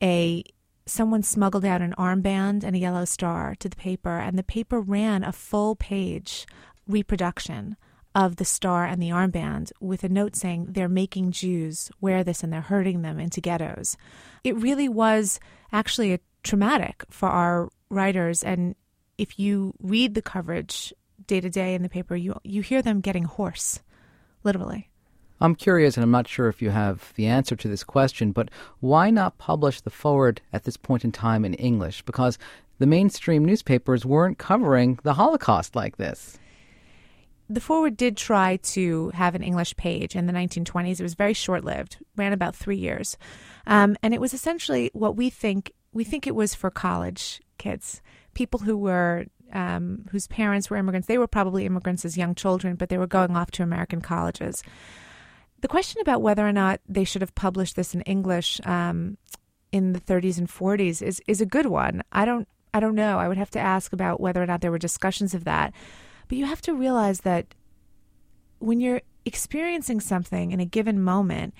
a 0.03 0.45
someone 0.87 1.23
smuggled 1.23 1.65
out 1.65 1.81
an 1.81 1.95
armband 1.99 2.63
and 2.63 2.77
a 2.77 2.79
yellow 2.79 3.05
star 3.05 3.55
to 3.57 3.69
the 3.69 3.77
paper, 3.77 4.19
and 4.19 4.39
the 4.39 4.43
paper 4.43 4.81
ran 4.81 5.25
a 5.25 5.33
full 5.33 5.77
page 5.77 6.47
reproduction 6.87 7.77
of 8.15 8.37
the 8.37 8.45
star 8.45 8.85
and 8.85 9.03
the 9.03 9.09
armband 9.09 9.73
with 9.81 10.05
a 10.05 10.09
note 10.09 10.37
saying 10.37 10.67
they're 10.71 10.89
making 10.89 11.33
Jews 11.33 11.91
wear 12.01 12.23
this 12.23 12.45
and 12.45 12.53
they're 12.53 12.61
hurting 12.61 13.03
them 13.03 13.19
into 13.19 13.41
ghettos. 13.41 13.97
It 14.45 14.57
really 14.57 14.89
was 14.89 15.41
actually 15.73 16.13
a 16.13 16.21
traumatic 16.45 17.05
for 17.11 17.29
our 17.29 17.69
writers 17.91 18.43
and 18.45 18.77
if 19.19 19.39
you 19.39 19.75
read 19.81 20.15
the 20.15 20.23
coverage 20.23 20.93
day 21.27 21.41
to 21.41 21.49
day 21.49 21.75
in 21.75 21.83
the 21.83 21.89
paper 21.89 22.15
you 22.15 22.39
you 22.45 22.61
hear 22.61 22.83
them 22.83 23.01
getting 23.01 23.25
hoarse 23.25 23.81
literally 24.43 24.91
I'm 25.41 25.55
curious, 25.55 25.97
and 25.97 26.05
I'm 26.05 26.11
not 26.11 26.29
sure 26.29 26.49
if 26.49 26.63
you 26.63 26.71
have 26.71 27.13
the 27.17 27.27
answer 27.27 27.57
to 27.57 27.69
this 27.69 27.85
question, 27.85 28.33
but 28.33 28.51
why 28.81 29.11
not 29.11 29.39
publish 29.39 29.81
the 29.81 29.91
forward 29.91 30.41
at 30.53 30.65
this 30.65 30.77
point 30.77 31.05
in 31.05 31.13
time 31.13 31.45
in 31.45 31.55
English? 31.55 32.03
Because 32.03 32.39
the 32.79 32.87
mainstream 32.87 33.45
newspapers 33.45 34.07
weren't 34.07 34.39
covering 34.39 34.99
the 35.03 35.15
Holocaust 35.15 35.77
like 35.77 35.97
this. 35.97 36.39
The 37.49 37.61
Forward 37.61 37.97
did 37.97 38.17
try 38.17 38.57
to 38.57 39.11
have 39.11 39.35
an 39.35 39.43
English 39.43 39.77
page 39.77 40.17
in 40.17 40.27
the 40.27 40.33
1920s. 40.33 40.99
It 40.99 41.03
was 41.03 41.15
very 41.15 41.35
short 41.35 41.63
lived, 41.63 41.99
ran 42.17 42.33
about 42.33 42.57
three 42.57 42.79
years. 42.79 43.19
Um, 43.67 43.97
and 44.03 44.15
it 44.15 44.21
was 44.21 44.33
essentially 44.33 44.91
what 44.95 45.17
we 45.17 45.29
think 45.31 45.73
we 45.93 46.05
think 46.05 46.27
it 46.27 46.35
was 46.35 46.55
for 46.55 46.71
college 46.71 47.41
kids, 47.59 48.03
people 48.33 48.61
who 48.61 48.77
were 48.77 49.27
um, 49.53 50.07
whose 50.11 50.27
parents 50.27 50.71
were 50.71 50.77
immigrants. 50.77 51.07
They 51.07 51.19
were 51.19 51.29
probably 51.29 51.67
immigrants 51.67 52.05
as 52.05 52.17
young 52.17 52.35
children, 52.35 52.77
but 52.77 52.89
they 52.89 52.99
were 52.99 53.07
going 53.07 53.37
off 53.37 53.51
to 53.53 53.63
American 53.63 54.01
colleges. 54.01 54.63
The 55.65 55.69
question 55.69 56.03
about 56.03 56.21
whether 56.21 56.47
or 56.47 56.53
not 56.53 56.83
they 56.87 57.05
should 57.05 57.23
have 57.23 57.35
published 57.35 57.75
this 57.75 57.95
in 57.95 58.03
English 58.03 58.61
um, 58.67 59.17
in 59.73 59.95
the 59.95 59.99
30s 59.99 60.37
and 60.37 60.47
40s 60.47 61.01
is 61.01 61.23
is 61.27 61.41
a 61.41 61.47
good 61.47 61.65
one. 61.65 62.03
I 62.13 62.27
don't 62.27 62.47
I 62.75 62.81
don't 62.81 62.95
know. 62.95 63.19
I 63.19 63.29
would 63.29 63.39
have 63.39 63.51
to 63.53 63.59
ask 63.59 63.95
about 63.95 64.21
whether 64.21 64.43
or 64.43 64.47
not 64.47 64.61
there 64.61 64.71
were 64.71 64.79
discussions 64.79 65.33
of 65.33 65.45
that. 65.45 65.73
But 66.29 66.37
you 66.37 66.45
have 66.45 66.61
to 66.69 66.75
realize 66.75 67.21
that 67.21 67.55
when 68.59 68.79
you're 68.79 69.01
experiencing 69.25 70.01
something 70.01 70.53
in 70.53 70.61
a 70.61 70.67
given 70.67 71.03
moment, 71.03 71.55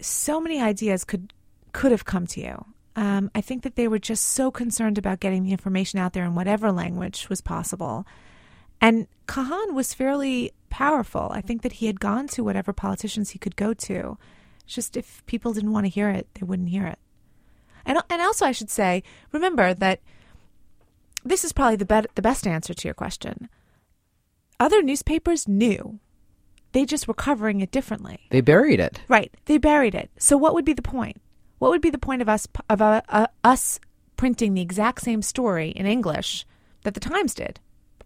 so 0.00 0.40
many 0.40 0.62
ideas 0.62 1.02
could 1.02 1.32
could 1.72 1.90
have 1.90 2.04
come 2.04 2.28
to 2.28 2.40
you. 2.40 2.64
Um, 2.94 3.32
I 3.34 3.40
think 3.40 3.64
that 3.64 3.74
they 3.74 3.88
were 3.88 3.98
just 3.98 4.28
so 4.28 4.52
concerned 4.52 4.96
about 4.96 5.18
getting 5.18 5.42
the 5.42 5.50
information 5.50 5.98
out 5.98 6.12
there 6.12 6.24
in 6.24 6.36
whatever 6.36 6.70
language 6.70 7.28
was 7.28 7.40
possible. 7.40 8.06
And 8.80 9.08
Cahan 9.26 9.74
was 9.74 9.92
fairly 9.92 10.52
powerful. 10.78 11.28
I 11.32 11.40
think 11.40 11.62
that 11.62 11.72
he 11.74 11.86
had 11.86 11.98
gone 11.98 12.28
to 12.28 12.44
whatever 12.44 12.72
politicians 12.72 13.30
he 13.30 13.38
could 13.40 13.56
go 13.56 13.74
to. 13.74 14.16
It's 14.64 14.76
just 14.76 14.96
if 14.96 15.26
people 15.26 15.52
didn't 15.52 15.72
want 15.72 15.86
to 15.86 15.90
hear 15.90 16.08
it, 16.08 16.28
they 16.34 16.44
wouldn't 16.46 16.68
hear 16.68 16.86
it. 16.86 17.00
And 17.84 17.98
and 18.08 18.22
also 18.22 18.46
I 18.46 18.52
should 18.52 18.70
say, 18.70 19.02
remember 19.32 19.74
that 19.74 19.98
this 21.24 21.42
is 21.42 21.52
probably 21.52 21.74
the 21.74 21.84
be- 21.84 22.14
the 22.14 22.22
best 22.22 22.46
answer 22.46 22.74
to 22.74 22.86
your 22.86 22.94
question. 22.94 23.48
Other 24.60 24.80
newspapers 24.80 25.48
knew. 25.48 25.98
They 26.70 26.84
just 26.84 27.08
were 27.08 27.24
covering 27.26 27.60
it 27.60 27.72
differently. 27.72 28.20
They 28.30 28.40
buried 28.40 28.78
it. 28.78 29.00
Right. 29.08 29.34
They 29.46 29.58
buried 29.58 29.96
it. 29.96 30.10
So 30.16 30.36
what 30.36 30.54
would 30.54 30.66
be 30.66 30.74
the 30.74 30.90
point? 30.96 31.16
What 31.58 31.70
would 31.72 31.80
be 31.80 31.90
the 31.90 31.98
point 31.98 32.22
of 32.22 32.28
us 32.28 32.46
of 32.70 32.80
uh, 32.80 33.02
uh, 33.08 33.26
us 33.42 33.80
printing 34.16 34.54
the 34.54 34.62
exact 34.62 35.00
same 35.02 35.22
story 35.22 35.70
in 35.70 35.86
English 35.86 36.46
that 36.84 36.94
the 36.94 37.00
Times 37.00 37.34
did 37.34 37.58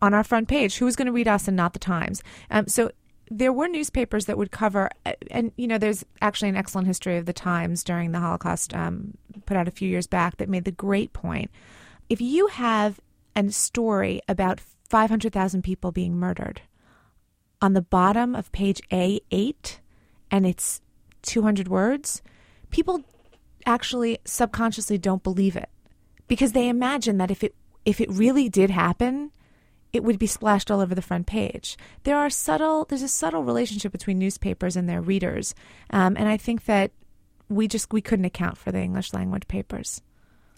on 0.03 0.13
our 0.13 0.25
front 0.25 0.49
page? 0.49 0.77
Who 0.77 0.85
was 0.85 0.97
going 0.97 1.07
to 1.07 1.13
read 1.13 1.29
us 1.29 1.49
and 1.49 1.57
not 1.57 1.73
the 1.73 1.79
Times? 1.79 2.23
Um, 2.51 2.67
so 2.67 2.91
there 3.31 3.53
were 3.53 3.69
newspapers 3.69 4.27
that 4.27 4.37
would 4.37 4.51
cover, 4.51 4.91
uh, 5.07 5.13
and 5.31 5.53
you 5.57 5.67
know, 5.67 5.79
there's 5.79 6.05
actually 6.21 6.51
an 6.51 6.57
excellent 6.57 6.87
history 6.87 7.17
of 7.17 7.25
the 7.25 7.33
Times 7.33 7.83
during 7.83 8.13
the 8.13 8.21
Holocaust, 8.21 8.75
um, 8.75 9.17
put 9.47 9.57
out 9.57 9.69
a 9.69 9.71
few 9.71 9.89
years 9.89 10.07
back, 10.07 10.37
that 10.37 10.51
made 10.51 10.65
the 10.65 10.73
great 10.73 11.15
point. 11.15 11.51
If 12.11 12.21
you 12.21 12.49
have 12.49 13.01
a 13.35 13.49
story 13.51 14.21
about 14.29 14.61
500,000 14.91 15.63
people 15.63 15.93
being 15.93 16.17
murdered 16.17 16.61
on 17.63 17.73
the 17.73 17.81
bottom 17.81 18.35
of 18.35 18.53
page 18.53 18.83
A8, 18.91 19.79
and 20.31 20.45
it's 20.45 20.83
200 21.23 21.69
words, 21.69 22.21
people 22.71 23.03
actually 23.65 24.19
subconsciously 24.25 24.99
don't 24.99 25.23
believe 25.23 25.57
it 25.57 25.71
because 26.27 26.53
they 26.53 26.69
imagine 26.69 27.19
that 27.19 27.31
if 27.31 27.45
it 27.45 27.55
if 27.85 28.01
it 28.01 28.11
really 28.11 28.49
did 28.49 28.71
happen, 28.71 29.33
it 29.93 30.03
would 30.03 30.19
be 30.19 30.27
splashed 30.27 30.71
all 30.71 30.81
over 30.81 30.95
the 30.95 31.03
front 31.03 31.27
page. 31.27 31.77
There 32.05 32.17
are 32.17 32.31
subtle, 32.31 32.87
there's 32.89 33.03
a 33.03 33.09
subtle 33.09 33.45
relationship 33.45 33.93
between 33.93 34.19
newspapers 34.19 34.77
and 34.77 34.89
their 34.89 35.03
readers, 35.03 35.55
um, 35.91 36.17
and 36.17 36.29
I 36.29 36.37
think 36.37 36.65
that 36.65 36.93
we 37.49 37.69
just 37.69 37.93
we 37.93 38.01
couldn't 38.01 38.25
account 38.25 38.57
for 38.57 38.73
the 38.73 38.81
English 38.81 39.13
language 39.13 39.47
papers. 39.49 40.01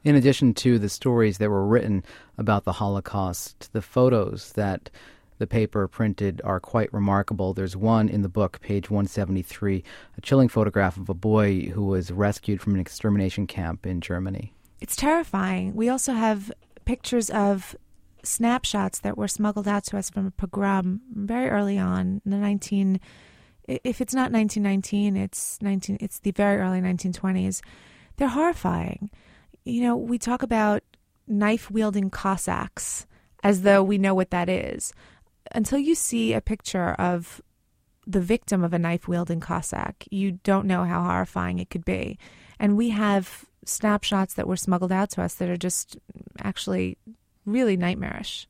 In 0.04 0.14
addition 0.14 0.52
to 0.54 0.78
the 0.78 0.88
stories 0.88 1.38
that 1.38 1.50
were 1.50 1.66
written 1.66 2.04
about 2.36 2.64
the 2.64 2.72
Holocaust, 2.72 3.72
the 3.72 3.82
photos 3.82 4.52
that 4.52 4.90
the 5.38 5.46
paper 5.46 5.88
printed 5.88 6.40
are 6.44 6.60
quite 6.60 6.92
remarkable. 6.92 7.54
There's 7.54 7.76
one 7.76 8.08
in 8.08 8.22
the 8.22 8.28
book, 8.28 8.60
page 8.60 8.90
173, 8.90 9.82
a 10.16 10.20
chilling 10.20 10.48
photograph 10.48 10.96
of 10.96 11.08
a 11.08 11.14
boy 11.14 11.70
who 11.70 11.84
was 11.84 12.12
rescued 12.12 12.60
from 12.60 12.74
an 12.74 12.80
extermination 12.80 13.46
camp 13.46 13.86
in 13.86 14.00
Germany. 14.00 14.52
It's 14.80 14.94
terrifying. 14.94 15.74
We 15.74 15.88
also 15.88 16.12
have 16.12 16.52
pictures 16.84 17.30
of 17.30 17.74
snapshots 18.25 19.00
that 19.00 19.16
were 19.16 19.28
smuggled 19.28 19.69
out 19.69 19.85
to 19.85 19.99
us 19.99 20.11
from 20.11 20.26
a 20.26 20.31
pogrom 20.31 21.00
very 21.12 21.49
early 21.49 21.78
on 21.78 22.21
in 22.25 22.31
the 22.31 22.37
19 22.37 23.00
if 23.66 24.00
it's 24.00 24.14
not 24.14 24.31
1919 24.31 25.16
it's 25.16 25.59
19 25.62 25.99
it's 26.00 26.19
the 26.21 26.31
very 26.33 26.61
early 26.61 26.81
1920s 26.81 27.61
they're 28.16 28.28
horrifying. 28.28 29.11
You 29.64 29.83
know 29.83 29.97
we 29.97 30.19
talk 30.19 30.43
about 30.43 30.83
knife 31.26 31.71
wielding 31.71 32.11
cossacks 32.11 33.07
as 33.43 33.62
though 33.62 33.83
we 33.83 33.99
know 33.99 34.14
what 34.14 34.31
that 34.31 34.49
is. 34.49 34.93
Until 35.52 35.78
you 35.78 35.95
see 35.95 36.33
a 36.33 36.40
picture 36.40 36.93
of 36.93 37.40
the 38.07 38.21
victim 38.21 38.62
of 38.62 38.75
a 38.75 38.78
knife 38.78 39.09
wielding 39.09 39.40
cossack 39.40 40.07
you 40.11 40.33
don't 40.33 40.66
know 40.66 40.85
how 40.85 41.02
horrifying 41.02 41.59
it 41.59 41.71
could 41.71 41.85
be. 41.85 42.19
And 42.59 42.76
we 42.76 42.90
have 42.90 43.47
snapshots 43.64 44.35
that 44.35 44.47
were 44.47 44.57
smuggled 44.57 44.93
out 44.93 45.11
to 45.11 45.23
us 45.23 45.35
that 45.35 45.49
are 45.49 45.57
just 45.57 45.97
actually 46.43 46.99
really 47.46 47.76
nightmarish. 47.76 48.46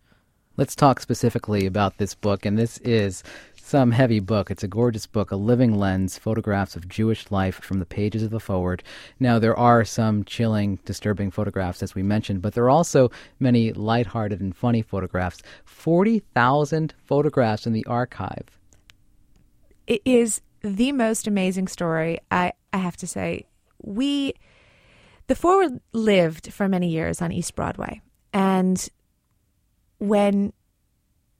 Let's 0.57 0.77
talk 0.77 1.01
specifically 1.01 1.67
about 1.67 1.99
this 1.99 2.15
book, 2.15 2.47
and 2.47 2.57
this 2.57 2.79
is 2.79 3.25
some 3.65 3.91
heavy 3.91 4.21
book. 4.21 4.51
It's 4.51 4.63
a 4.63 4.69
gorgeous 4.69 5.07
book, 5.07 5.31
a 5.31 5.37
living 5.37 5.75
lens, 5.75 6.19
photographs 6.19 6.77
of 6.77 6.87
Jewish 6.87 7.31
life 7.31 7.57
from 7.57 7.79
the 7.79 7.87
pages 7.87 8.23
of 8.23 8.31
the 8.31 8.39
forward. 8.39 8.85
Now, 9.19 9.39
there 9.39 9.59
are 9.59 9.85
some 9.85 10.23
chilling, 10.23 10.79
disturbing 10.85 11.31
photographs, 11.31 11.83
as 11.83 11.95
we 11.95 12.03
mentioned, 12.03 12.43
but 12.43 12.53
there 12.53 12.65
are 12.65 12.71
also 12.71 13.11
many 13.41 13.73
lighthearted 13.73 14.41
and 14.41 14.55
funny 14.55 14.83
photographs. 14.83 15.43
40,000 15.65 16.95
photographs 17.05 17.67
in 17.67 17.73
the 17.73 17.87
archive. 17.87 18.61
It 19.87 20.03
is 20.05 20.41
the 20.63 20.93
most 20.93 21.27
amazing 21.27 21.69
story, 21.69 22.21
I, 22.31 22.53
I 22.73 22.79
have 22.79 22.97
to 22.99 23.07
say. 23.07 23.47
We, 23.83 24.35
the 25.27 25.35
forward 25.35 25.81
lived 25.93 26.53
for 26.53 26.69
many 26.69 26.91
years 26.91 27.21
on 27.21 27.33
East 27.33 27.57
Broadway. 27.57 28.03
And 28.35 28.87
when 29.99 30.53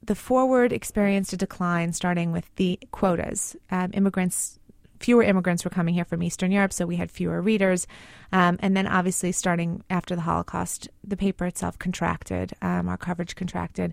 the 0.03 0.15
forward 0.15 0.73
experienced 0.73 1.33
a 1.33 1.37
decline, 1.37 1.93
starting 1.93 2.31
with 2.33 2.55
the 2.57 2.79
quotas, 2.93 3.57
um, 3.71 3.91
immigrants, 3.93 4.59
fewer 5.01 5.23
immigrants 5.23 5.65
were 5.65 5.71
coming 5.71 5.95
here 5.95 6.05
from 6.05 6.23
Eastern 6.23 6.53
Europe, 6.53 6.73
so 6.73 6.87
we 6.87 6.97
had 6.97 7.11
fewer 7.11 7.43
readers. 7.43 7.87
Um, 8.33 8.59
and 8.61 8.77
then, 8.77 8.87
obviously, 8.87 9.33
starting 9.33 9.83
after 9.91 10.15
the 10.15 10.23
Holocaust, 10.23 10.89
the 11.03 11.17
paper 11.17 11.47
itself 11.47 11.79
contracted, 11.79 12.53
um, 12.63 12.89
our 12.89 12.97
coverage 12.97 13.35
contracted. 13.35 13.93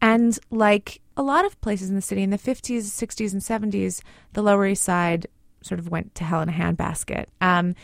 And 0.00 0.36
like 0.50 1.00
a 1.16 1.22
lot 1.22 1.44
of 1.44 1.60
places 1.60 1.90
in 1.90 1.94
the 1.94 2.02
city, 2.02 2.22
in 2.22 2.30
the 2.30 2.38
50s, 2.38 2.80
60s, 2.80 3.32
and 3.32 3.72
70s, 3.72 4.02
the 4.32 4.42
Lower 4.42 4.66
East 4.66 4.82
Side 4.82 5.28
sort 5.62 5.78
of 5.78 5.90
went 5.90 6.14
to 6.16 6.24
hell 6.24 6.40
in 6.40 6.48
a 6.48 6.52
handbasket. 6.52 7.26
Um, 7.40 7.76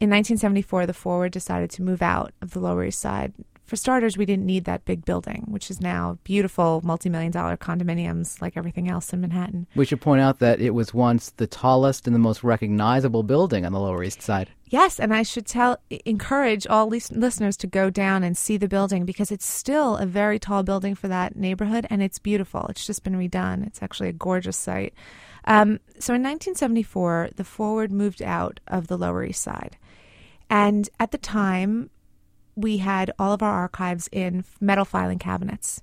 in 0.00 0.10
1974, 0.10 0.86
the 0.86 0.92
Forward 0.92 1.32
decided 1.32 1.70
to 1.70 1.82
move 1.82 2.02
out 2.02 2.32
of 2.42 2.50
the 2.50 2.60
Lower 2.60 2.84
East 2.84 3.00
Side 3.00 3.32
for 3.64 3.76
starters, 3.76 4.18
we 4.18 4.26
didn't 4.26 4.44
need 4.44 4.64
that 4.64 4.84
big 4.84 5.04
building, 5.04 5.44
which 5.48 5.70
is 5.70 5.80
now 5.80 6.18
beautiful 6.24 6.80
multi 6.84 7.08
million 7.08 7.32
dollar 7.32 7.56
condominiums 7.56 8.40
like 8.42 8.56
everything 8.56 8.88
else 8.88 9.12
in 9.12 9.20
Manhattan. 9.20 9.66
We 9.74 9.84
should 9.84 10.00
point 10.00 10.20
out 10.20 10.40
that 10.40 10.60
it 10.60 10.70
was 10.70 10.92
once 10.92 11.30
the 11.30 11.46
tallest 11.46 12.06
and 12.06 12.14
the 12.14 12.20
most 12.20 12.42
recognizable 12.44 13.22
building 13.22 13.64
on 13.64 13.72
the 13.72 13.80
Lower 13.80 14.02
East 14.02 14.20
Side. 14.20 14.50
Yes, 14.66 14.98
and 14.98 15.14
I 15.14 15.22
should 15.22 15.46
tell 15.46 15.78
encourage 16.06 16.66
all 16.66 16.88
listeners 16.88 17.56
to 17.58 17.66
go 17.66 17.90
down 17.90 18.22
and 18.22 18.36
see 18.36 18.56
the 18.56 18.68
building 18.68 19.04
because 19.04 19.30
it's 19.30 19.46
still 19.46 19.96
a 19.96 20.06
very 20.06 20.38
tall 20.38 20.62
building 20.62 20.94
for 20.94 21.08
that 21.08 21.36
neighborhood 21.36 21.86
and 21.90 22.02
it's 22.02 22.18
beautiful. 22.18 22.66
It's 22.68 22.86
just 22.86 23.04
been 23.04 23.14
redone. 23.14 23.66
It's 23.66 23.82
actually 23.82 24.08
a 24.08 24.14
gorgeous 24.14 24.56
site. 24.56 24.94
Um, 25.44 25.80
so 25.98 26.14
in 26.14 26.22
1974, 26.22 27.30
the 27.36 27.44
Forward 27.44 27.92
moved 27.92 28.22
out 28.22 28.60
of 28.66 28.86
the 28.86 28.96
Lower 28.96 29.24
East 29.24 29.42
Side. 29.42 29.76
And 30.48 30.88
at 31.00 31.10
the 31.10 31.18
time, 31.18 31.90
we 32.54 32.78
had 32.78 33.12
all 33.18 33.32
of 33.32 33.42
our 33.42 33.52
archives 33.52 34.08
in 34.12 34.44
metal 34.60 34.84
filing 34.84 35.18
cabinets. 35.18 35.82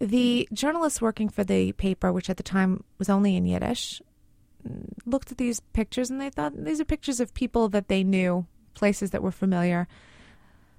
The 0.00 0.48
journalists 0.52 1.02
working 1.02 1.28
for 1.28 1.44
the 1.44 1.72
paper, 1.72 2.12
which 2.12 2.30
at 2.30 2.36
the 2.36 2.42
time 2.42 2.84
was 2.98 3.10
only 3.10 3.36
in 3.36 3.44
Yiddish, 3.44 4.00
looked 5.04 5.30
at 5.32 5.38
these 5.38 5.60
pictures 5.60 6.10
and 6.10 6.20
they 6.20 6.30
thought 6.30 6.64
these 6.64 6.80
are 6.80 6.84
pictures 6.84 7.20
of 7.20 7.34
people 7.34 7.68
that 7.70 7.88
they 7.88 8.04
knew, 8.04 8.46
places 8.74 9.10
that 9.10 9.22
were 9.22 9.30
familiar. 9.30 9.88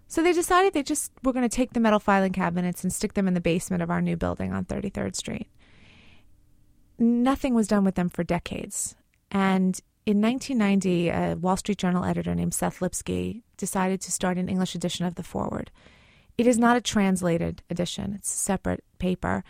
So 0.07 0.21
they 0.21 0.33
decided 0.33 0.73
they 0.73 0.83
just 0.83 1.11
were 1.23 1.33
going 1.33 1.47
to 1.47 1.55
take 1.55 1.73
the 1.73 1.79
metal 1.79 1.99
filing 1.99 2.33
cabinets 2.33 2.83
and 2.83 2.91
stick 2.91 3.13
them 3.13 3.27
in 3.27 3.33
the 3.33 3.41
basement 3.41 3.81
of 3.81 3.89
our 3.89 4.01
new 4.01 4.17
building 4.17 4.51
on 4.53 4.65
33rd 4.65 5.15
Street. 5.15 5.47
Nothing 6.99 7.53
was 7.53 7.67
done 7.67 7.83
with 7.83 7.95
them 7.95 8.09
for 8.09 8.23
decades. 8.23 8.95
And 9.31 9.79
in 10.05 10.21
1990, 10.21 11.09
a 11.09 11.35
Wall 11.35 11.57
Street 11.57 11.77
Journal 11.77 12.03
editor 12.03 12.33
named 12.33 12.53
Seth 12.53 12.81
Lipsky 12.81 13.43
decided 13.57 14.01
to 14.01 14.11
start 14.11 14.37
an 14.37 14.49
English 14.49 14.73
edition 14.73 15.05
of 15.05 15.15
The 15.15 15.23
Forward. 15.23 15.69
It 16.37 16.47
is 16.47 16.57
not 16.57 16.77
a 16.77 16.81
translated 16.81 17.61
edition, 17.69 18.13
it's 18.15 18.33
a 18.33 18.37
separate 18.37 18.83
paper. 18.97 19.43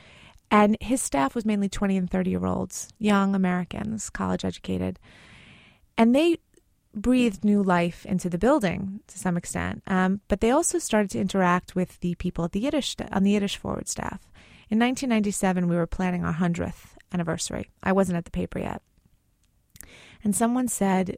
And 0.49 0.75
his 0.81 1.01
staff 1.01 1.33
was 1.33 1.45
mainly 1.45 1.69
20 1.69 1.95
and 1.95 2.09
30 2.09 2.29
year 2.29 2.45
olds, 2.45 2.89
young 2.99 3.33
Americans, 3.33 4.09
college 4.09 4.43
educated. 4.43 4.99
And 5.97 6.13
they 6.13 6.39
breathed 6.93 7.45
new 7.45 7.63
life 7.63 8.05
into 8.05 8.29
the 8.29 8.37
building 8.37 8.99
to 9.07 9.17
some 9.17 9.37
extent. 9.37 9.81
Um, 9.87 10.19
but 10.27 10.41
they 10.41 10.51
also 10.51 10.77
started 10.77 11.09
to 11.11 11.19
interact 11.19 11.73
with 11.73 11.97
the 12.01 12.15
people 12.15 12.43
at 12.43 12.51
the 12.51 12.59
Yiddish 12.59 12.97
on 13.13 13.23
the 13.23 13.31
Yiddish 13.31 13.55
Forward 13.55 13.87
staff. 13.87 14.19
In 14.69 14.79
1997, 14.79 15.69
we 15.69 15.77
were 15.77 15.87
planning 15.87 16.25
our 16.25 16.33
100th 16.33 16.95
anniversary. 17.13 17.71
I 17.81 17.93
wasn't 17.93 18.17
at 18.17 18.25
the 18.25 18.31
paper 18.31 18.59
yet. 18.59 18.81
And 20.23 20.35
someone 20.35 20.67
said 20.67 21.17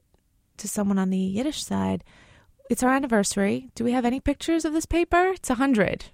to 0.58 0.68
someone 0.68 1.00
on 1.00 1.10
the 1.10 1.18
Yiddish 1.18 1.64
side, 1.64 2.04
It's 2.70 2.84
our 2.84 2.94
anniversary. 2.94 3.70
Do 3.76 3.84
we 3.84 3.92
have 3.92 4.06
any 4.06 4.20
pictures 4.20 4.66
of 4.66 4.74
this 4.74 4.86
paper? 4.86 5.30
It's 5.30 5.50
a 5.50 5.56
hundred. 5.56 6.06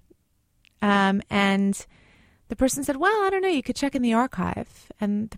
Um, 0.81 1.22
and 1.29 1.86
the 2.48 2.55
person 2.55 2.84
said, 2.84 2.98
Well, 2.98 3.24
I 3.24 3.29
don't 3.29 3.41
know. 3.41 3.50
You 3.50 3.63
could 3.63 3.75
check 3.75 3.96
in 3.96 4.01
the 4.01 4.13
archive. 4.13 4.91
And 5.00 5.38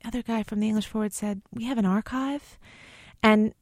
the 0.00 0.08
other 0.08 0.22
guy 0.22 0.42
from 0.42 0.60
the 0.60 0.68
English 0.68 0.86
Forward 0.86 1.12
said, 1.12 1.42
We 1.52 1.64
have 1.64 1.78
an 1.78 1.86
archive. 1.86 2.58
And 3.22 3.54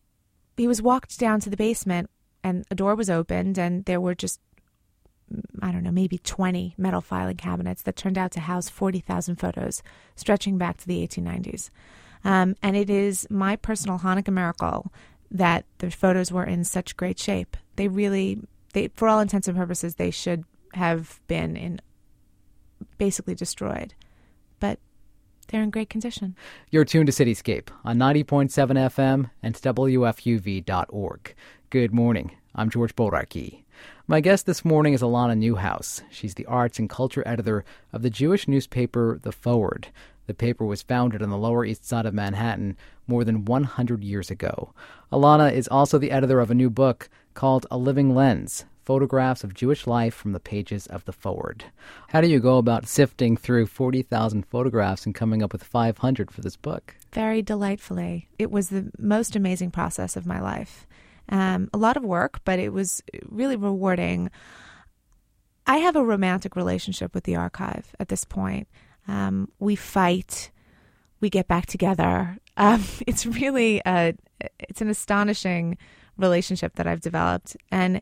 he 0.56 0.68
was 0.68 0.82
walked 0.82 1.18
down 1.18 1.40
to 1.40 1.50
the 1.50 1.56
basement, 1.56 2.10
and 2.44 2.64
a 2.70 2.74
door 2.74 2.94
was 2.94 3.08
opened, 3.08 3.58
and 3.58 3.84
there 3.84 4.00
were 4.00 4.14
just 4.14 4.40
I 5.60 5.72
don't 5.72 5.82
know, 5.82 5.90
maybe 5.90 6.18
20 6.18 6.74
metal 6.76 7.00
filing 7.00 7.36
cabinets 7.36 7.82
that 7.82 7.96
turned 7.96 8.18
out 8.18 8.32
to 8.32 8.40
house 8.40 8.68
40,000 8.68 9.36
photos 9.36 9.82
stretching 10.16 10.58
back 10.58 10.76
to 10.78 10.86
the 10.86 11.06
1890s. 11.06 11.70
Um, 12.24 12.56
and 12.62 12.76
it 12.76 12.90
is 12.90 13.26
my 13.30 13.56
personal 13.56 13.98
Hanukkah 13.98 14.32
miracle 14.32 14.92
that 15.30 15.64
the 15.78 15.90
photos 15.90 16.30
were 16.30 16.44
in 16.44 16.64
such 16.64 16.96
great 16.96 17.18
shape. 17.18 17.56
They 17.76 17.88
really, 17.88 18.40
they, 18.74 18.88
for 18.88 19.08
all 19.08 19.20
intents 19.20 19.48
and 19.48 19.56
purposes, 19.56 19.96
they 19.96 20.10
should 20.10 20.44
have 20.74 21.20
been 21.26 21.56
in 21.56 21.80
basically 22.98 23.34
destroyed. 23.34 23.94
But 24.60 24.78
they're 25.48 25.62
in 25.62 25.70
great 25.70 25.90
condition. 25.90 26.36
You're 26.70 26.84
tuned 26.84 27.10
to 27.10 27.12
Cityscape 27.12 27.68
on 27.84 27.98
90.7 27.98 28.50
FM 28.50 29.30
and 29.42 29.54
WFUV.org. 29.54 31.34
Good 31.70 31.92
morning. 31.92 32.36
I'm 32.54 32.70
George 32.70 32.94
Bodarky. 32.94 33.64
My 34.06 34.20
guest 34.20 34.46
this 34.46 34.64
morning 34.64 34.92
is 34.94 35.02
Alana 35.02 35.36
Newhouse. 35.36 36.02
She's 36.10 36.34
the 36.34 36.46
arts 36.46 36.78
and 36.78 36.88
culture 36.90 37.22
editor 37.26 37.64
of 37.92 38.02
the 38.02 38.10
Jewish 38.10 38.46
newspaper 38.46 39.18
The 39.22 39.32
Forward. 39.32 39.88
The 40.26 40.34
paper 40.34 40.64
was 40.64 40.82
founded 40.82 41.22
on 41.22 41.30
the 41.30 41.36
Lower 41.36 41.64
East 41.64 41.84
Side 41.84 42.06
of 42.06 42.14
Manhattan 42.14 42.76
more 43.06 43.24
than 43.24 43.44
100 43.44 44.04
years 44.04 44.30
ago. 44.30 44.72
Alana 45.12 45.52
is 45.52 45.68
also 45.68 45.98
the 45.98 46.10
editor 46.10 46.40
of 46.40 46.50
a 46.50 46.54
new 46.54 46.70
book 46.70 47.08
called 47.34 47.66
A 47.70 47.76
Living 47.76 48.14
Lens 48.14 48.64
Photographs 48.84 49.44
of 49.44 49.54
Jewish 49.54 49.86
Life 49.86 50.14
from 50.14 50.32
the 50.32 50.40
Pages 50.40 50.86
of 50.88 51.04
the 51.04 51.12
Forward. 51.12 51.64
How 52.08 52.20
do 52.20 52.28
you 52.28 52.40
go 52.40 52.58
about 52.58 52.88
sifting 52.88 53.36
through 53.36 53.66
40,000 53.66 54.44
photographs 54.46 55.06
and 55.06 55.14
coming 55.14 55.42
up 55.42 55.52
with 55.52 55.62
500 55.62 56.30
for 56.30 56.40
this 56.40 56.56
book? 56.56 56.96
Very 57.12 57.42
delightfully. 57.42 58.28
It 58.38 58.50
was 58.50 58.70
the 58.70 58.90
most 58.98 59.36
amazing 59.36 59.70
process 59.70 60.16
of 60.16 60.26
my 60.26 60.40
life. 60.40 60.86
Um, 61.28 61.70
a 61.72 61.78
lot 61.78 61.96
of 61.96 62.02
work, 62.02 62.40
but 62.44 62.58
it 62.58 62.72
was 62.72 63.02
really 63.28 63.56
rewarding. 63.56 64.30
I 65.66 65.76
have 65.78 65.94
a 65.94 66.04
romantic 66.04 66.56
relationship 66.56 67.14
with 67.14 67.24
the 67.24 67.36
archive 67.36 67.94
at 68.00 68.08
this 68.08 68.24
point. 68.24 68.66
Um, 69.08 69.48
we 69.58 69.76
fight, 69.76 70.50
we 71.20 71.30
get 71.30 71.48
back 71.48 71.66
together. 71.66 72.38
Um, 72.56 72.84
it's 73.06 73.26
really 73.26 73.82
a, 73.86 74.14
it's 74.58 74.80
an 74.80 74.88
astonishing 74.88 75.78
relationship 76.16 76.74
that 76.76 76.86
I've 76.86 77.00
developed, 77.00 77.56
and 77.70 78.00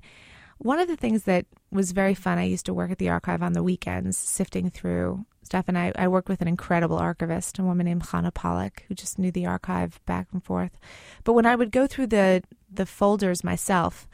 one 0.58 0.78
of 0.78 0.88
the 0.88 0.96
things 0.96 1.22
that 1.24 1.46
was 1.70 1.92
very 1.92 2.14
fun. 2.14 2.38
I 2.38 2.44
used 2.44 2.66
to 2.66 2.74
work 2.74 2.90
at 2.90 2.98
the 2.98 3.08
archive 3.08 3.42
on 3.42 3.54
the 3.54 3.62
weekends, 3.62 4.18
sifting 4.18 4.68
through 4.68 5.24
stuff, 5.42 5.64
and 5.68 5.78
I, 5.78 5.92
I 5.96 6.06
worked 6.08 6.28
with 6.28 6.42
an 6.42 6.48
incredible 6.48 6.98
archivist, 6.98 7.58
a 7.58 7.62
woman 7.62 7.86
named 7.86 8.06
Hannah 8.06 8.30
Pollock, 8.30 8.84
who 8.86 8.94
just 8.94 9.18
knew 9.18 9.30
the 9.30 9.46
archive 9.46 10.00
back 10.04 10.28
and 10.32 10.44
forth. 10.44 10.78
But 11.24 11.32
when 11.32 11.46
I 11.46 11.56
would 11.56 11.70
go 11.70 11.86
through 11.86 12.08
the 12.08 12.42
the 12.72 12.86
folders 12.86 13.42
myself, 13.42 14.06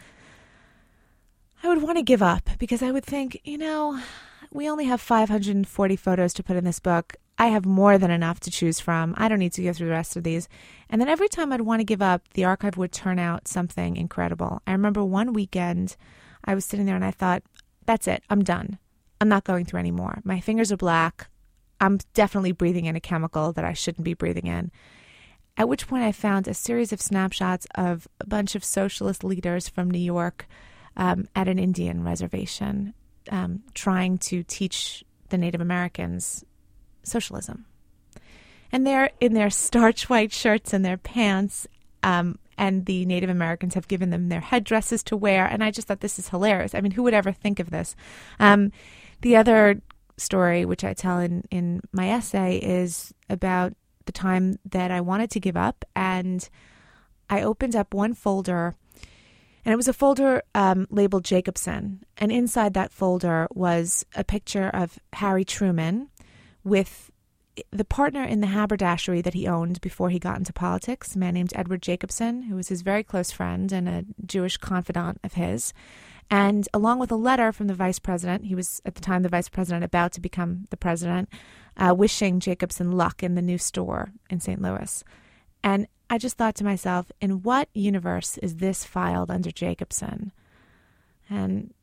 I 1.62 1.68
would 1.68 1.82
want 1.82 1.96
to 1.98 2.02
give 2.02 2.22
up 2.22 2.48
because 2.58 2.82
I 2.82 2.90
would 2.90 3.04
think, 3.04 3.40
you 3.44 3.58
know, 3.58 4.00
we 4.52 4.68
only 4.68 4.84
have 4.86 5.00
540 5.00 5.96
photos 5.96 6.34
to 6.34 6.42
put 6.42 6.56
in 6.56 6.64
this 6.64 6.80
book. 6.80 7.16
I 7.38 7.48
have 7.48 7.66
more 7.66 7.98
than 7.98 8.10
enough 8.10 8.40
to 8.40 8.50
choose 8.50 8.80
from. 8.80 9.14
I 9.16 9.28
don't 9.28 9.38
need 9.38 9.52
to 9.52 9.62
go 9.62 9.72
through 9.72 9.88
the 9.88 9.92
rest 9.92 10.16
of 10.16 10.22
these. 10.22 10.48
And 10.88 11.00
then 11.00 11.08
every 11.08 11.28
time 11.28 11.52
I'd 11.52 11.60
want 11.60 11.80
to 11.80 11.84
give 11.84 12.00
up, 12.00 12.22
the 12.32 12.44
archive 12.44 12.78
would 12.78 12.92
turn 12.92 13.18
out 13.18 13.46
something 13.46 13.96
incredible. 13.96 14.62
I 14.66 14.72
remember 14.72 15.04
one 15.04 15.32
weekend 15.32 15.96
I 16.44 16.54
was 16.54 16.64
sitting 16.64 16.86
there 16.86 16.96
and 16.96 17.04
I 17.04 17.10
thought, 17.10 17.42
that's 17.84 18.08
it. 18.08 18.22
I'm 18.30 18.42
done. 18.42 18.78
I'm 19.20 19.28
not 19.28 19.44
going 19.44 19.64
through 19.64 19.80
anymore. 19.80 20.20
My 20.24 20.40
fingers 20.40 20.72
are 20.72 20.76
black. 20.76 21.28
I'm 21.80 21.98
definitely 22.14 22.52
breathing 22.52 22.86
in 22.86 22.96
a 22.96 23.00
chemical 23.00 23.52
that 23.52 23.64
I 23.64 23.74
shouldn't 23.74 24.04
be 24.04 24.14
breathing 24.14 24.46
in. 24.46 24.70
At 25.58 25.68
which 25.68 25.86
point 25.86 26.04
I 26.04 26.12
found 26.12 26.48
a 26.48 26.54
series 26.54 26.92
of 26.92 27.00
snapshots 27.00 27.66
of 27.74 28.08
a 28.20 28.26
bunch 28.26 28.54
of 28.54 28.64
socialist 28.64 29.24
leaders 29.24 29.68
from 29.68 29.90
New 29.90 29.98
York 29.98 30.46
um, 30.96 31.28
at 31.34 31.48
an 31.48 31.58
Indian 31.58 32.02
reservation 32.02 32.94
um, 33.30 33.62
trying 33.74 34.18
to 34.18 34.42
teach 34.42 35.04
the 35.28 35.38
Native 35.38 35.60
Americans 35.60 36.44
socialism. 37.02 37.66
And 38.72 38.86
they're 38.86 39.10
in 39.20 39.34
their 39.34 39.50
starch 39.50 40.08
white 40.08 40.32
shirts 40.32 40.72
and 40.72 40.84
their 40.84 40.96
pants, 40.96 41.66
um, 42.02 42.38
and 42.58 42.86
the 42.86 43.04
Native 43.04 43.30
Americans 43.30 43.74
have 43.74 43.88
given 43.88 44.10
them 44.10 44.28
their 44.28 44.40
headdresses 44.40 45.02
to 45.04 45.16
wear. 45.16 45.46
And 45.46 45.62
I 45.62 45.70
just 45.70 45.88
thought 45.88 46.00
this 46.00 46.18
is 46.18 46.28
hilarious. 46.28 46.74
I 46.74 46.80
mean, 46.80 46.92
who 46.92 47.02
would 47.02 47.14
ever 47.14 47.32
think 47.32 47.60
of 47.60 47.70
this? 47.70 47.94
Um, 48.40 48.72
the 49.20 49.36
other 49.36 49.80
story, 50.16 50.64
which 50.64 50.84
I 50.84 50.94
tell 50.94 51.18
in, 51.18 51.44
in 51.50 51.80
my 51.92 52.08
essay, 52.10 52.56
is 52.56 53.12
about 53.28 53.74
the 54.06 54.12
time 54.12 54.58
that 54.64 54.90
I 54.90 55.00
wanted 55.00 55.30
to 55.32 55.40
give 55.40 55.56
up. 55.56 55.84
And 55.94 56.48
I 57.28 57.42
opened 57.42 57.76
up 57.76 57.92
one 57.92 58.14
folder, 58.14 58.74
and 59.66 59.72
it 59.72 59.76
was 59.76 59.88
a 59.88 59.92
folder 59.92 60.44
um, 60.54 60.86
labeled 60.90 61.24
Jacobson. 61.24 62.04
And 62.18 62.30
inside 62.30 62.74
that 62.74 62.92
folder 62.92 63.48
was 63.52 64.06
a 64.14 64.22
picture 64.22 64.68
of 64.68 65.00
Harry 65.14 65.44
Truman 65.44 66.08
with 66.62 67.10
the 67.72 67.84
partner 67.84 68.22
in 68.22 68.40
the 68.40 68.46
haberdashery 68.46 69.22
that 69.22 69.34
he 69.34 69.48
owned 69.48 69.80
before 69.80 70.10
he 70.10 70.20
got 70.20 70.38
into 70.38 70.52
politics, 70.52 71.16
a 71.16 71.18
man 71.18 71.34
named 71.34 71.52
Edward 71.56 71.82
Jacobson, 71.82 72.42
who 72.42 72.54
was 72.54 72.68
his 72.68 72.82
very 72.82 73.02
close 73.02 73.32
friend 73.32 73.72
and 73.72 73.88
a 73.88 74.04
Jewish 74.24 74.56
confidant 74.56 75.18
of 75.24 75.32
his. 75.32 75.74
And 76.30 76.68
along 76.72 77.00
with 77.00 77.10
a 77.10 77.16
letter 77.16 77.50
from 77.50 77.66
the 77.66 77.74
vice 77.74 77.98
president, 77.98 78.44
he 78.44 78.54
was 78.54 78.80
at 78.84 78.94
the 78.94 79.00
time 79.00 79.24
the 79.24 79.28
vice 79.28 79.48
president 79.48 79.82
about 79.82 80.12
to 80.12 80.20
become 80.20 80.66
the 80.70 80.76
president, 80.76 81.28
uh, 81.76 81.92
wishing 81.92 82.38
Jacobson 82.38 82.92
luck 82.92 83.20
in 83.20 83.34
the 83.34 83.42
new 83.42 83.58
store 83.58 84.12
in 84.30 84.38
St. 84.38 84.62
Louis. 84.62 85.02
And 85.64 85.88
I 86.08 86.18
just 86.18 86.36
thought 86.36 86.54
to 86.56 86.64
myself, 86.64 87.10
in 87.20 87.42
what 87.42 87.68
universe 87.74 88.38
is 88.38 88.56
this 88.56 88.84
filed 88.84 89.30
under 89.30 89.50
Jacobson? 89.50 90.32
And 91.28 91.74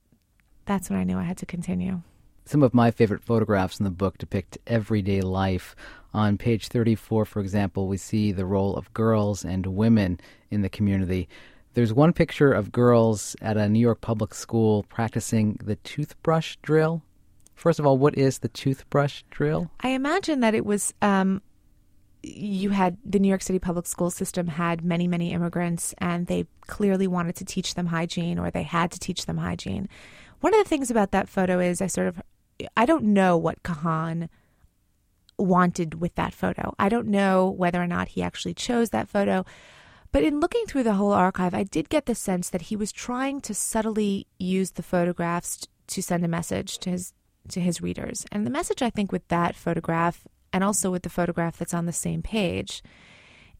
that's 0.65 0.89
when 0.89 0.99
I 0.99 1.03
knew 1.03 1.17
I 1.17 1.23
had 1.23 1.37
to 1.37 1.45
continue. 1.45 2.01
Some 2.45 2.63
of 2.63 2.73
my 2.73 2.91
favorite 2.91 3.23
photographs 3.23 3.79
in 3.79 3.83
the 3.83 3.89
book 3.89 4.17
depict 4.17 4.57
everyday 4.67 5.21
life. 5.21 5.75
On 6.13 6.37
page 6.37 6.67
34, 6.67 7.25
for 7.25 7.39
example, 7.39 7.87
we 7.87 7.97
see 7.97 8.31
the 8.31 8.45
role 8.45 8.75
of 8.75 8.93
girls 8.93 9.43
and 9.43 9.65
women 9.65 10.19
in 10.51 10.61
the 10.61 10.69
community. 10.69 11.27
There's 11.73 11.93
one 11.93 12.13
picture 12.13 12.53
of 12.53 12.71
girls 12.71 13.35
at 13.41 13.57
a 13.57 13.67
New 13.67 13.79
York 13.79 14.01
public 14.01 14.33
school 14.33 14.83
practicing 14.83 15.57
the 15.63 15.77
toothbrush 15.77 16.57
drill. 16.61 17.01
First 17.55 17.79
of 17.79 17.85
all, 17.85 17.97
what 17.97 18.17
is 18.17 18.39
the 18.39 18.49
toothbrush 18.49 19.23
drill? 19.31 19.71
I 19.79 19.89
imagine 19.89 20.41
that 20.41 20.53
it 20.53 20.65
was 20.65 20.93
um, 21.01 21.41
you 22.23 22.69
had 22.69 22.97
the 23.05 23.19
New 23.19 23.27
York 23.27 23.41
City 23.41 23.59
public 23.59 23.85
school 23.85 24.09
system 24.09 24.47
had 24.47 24.83
many, 24.83 25.07
many 25.07 25.33
immigrants, 25.33 25.93
and 25.97 26.27
they 26.27 26.45
clearly 26.61 27.05
wanted 27.05 27.35
to 27.35 27.45
teach 27.45 27.75
them 27.75 27.87
hygiene, 27.87 28.39
or 28.39 28.49
they 28.49 28.63
had 28.63 28.91
to 28.91 28.99
teach 28.99 29.25
them 29.25 29.37
hygiene. 29.37 29.89
One 30.39 30.53
of 30.53 30.63
the 30.63 30.69
things 30.69 30.89
about 30.89 31.11
that 31.11 31.29
photo 31.29 31.59
is 31.59 31.81
I 31.81 31.87
sort 31.87 32.07
of 32.07 32.21
I 32.77 32.85
don't 32.85 33.05
know 33.05 33.35
what 33.35 33.63
Cahan 33.63 34.29
wanted 35.37 35.99
with 35.99 36.15
that 36.15 36.33
photo. 36.33 36.73
I 36.79 36.89
don't 36.89 37.07
know 37.07 37.49
whether 37.49 37.81
or 37.81 37.87
not 37.87 38.09
he 38.09 38.21
actually 38.21 38.53
chose 38.53 38.91
that 38.91 39.09
photo. 39.09 39.45
But 40.11 40.23
in 40.23 40.39
looking 40.39 40.65
through 40.67 40.83
the 40.83 40.93
whole 40.93 41.11
archive, 41.11 41.55
I 41.55 41.63
did 41.63 41.89
get 41.89 42.05
the 42.05 42.13
sense 42.13 42.49
that 42.51 42.63
he 42.63 42.75
was 42.75 42.91
trying 42.91 43.41
to 43.41 43.53
subtly 43.53 44.27
use 44.37 44.71
the 44.71 44.83
photographs 44.83 45.67
to 45.87 46.03
send 46.03 46.23
a 46.23 46.27
message 46.27 46.77
to 46.79 46.91
his 46.91 47.13
to 47.49 47.59
his 47.59 47.81
readers. 47.81 48.25
And 48.31 48.45
the 48.45 48.51
message 48.51 48.81
I 48.81 48.89
think 48.89 49.11
with 49.11 49.27
that 49.27 49.55
photograph 49.55 50.25
and 50.53 50.63
also 50.63 50.91
with 50.91 51.01
the 51.01 51.09
photograph 51.09 51.57
that's 51.57 51.73
on 51.73 51.87
the 51.87 51.91
same 51.91 52.21
page 52.21 52.83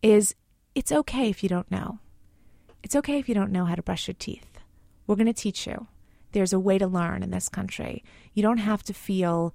is 0.02 0.36
it's 0.76 0.92
okay 0.92 1.30
if 1.30 1.44
you 1.44 1.50
don't 1.50 1.70
know. 1.72 2.00
It's 2.84 2.96
okay 2.96 3.18
if 3.18 3.28
you 3.28 3.36
don't 3.36 3.52
know 3.52 3.66
how 3.66 3.76
to 3.76 3.82
brush 3.82 4.08
your 4.08 4.16
teeth. 4.18 4.60
We're 5.08 5.16
going 5.16 5.26
to 5.26 5.34
teach 5.34 5.66
you. 5.66 5.88
There's 6.32 6.54
a 6.54 6.60
way 6.60 6.78
to 6.78 6.88
learn 6.88 7.24
in 7.24 7.32
this 7.32 7.50
country. 7.50 8.04
You 8.34 8.44
don't 8.44 8.58
have 8.58 8.84
to 8.84 8.94
feel 8.94 9.54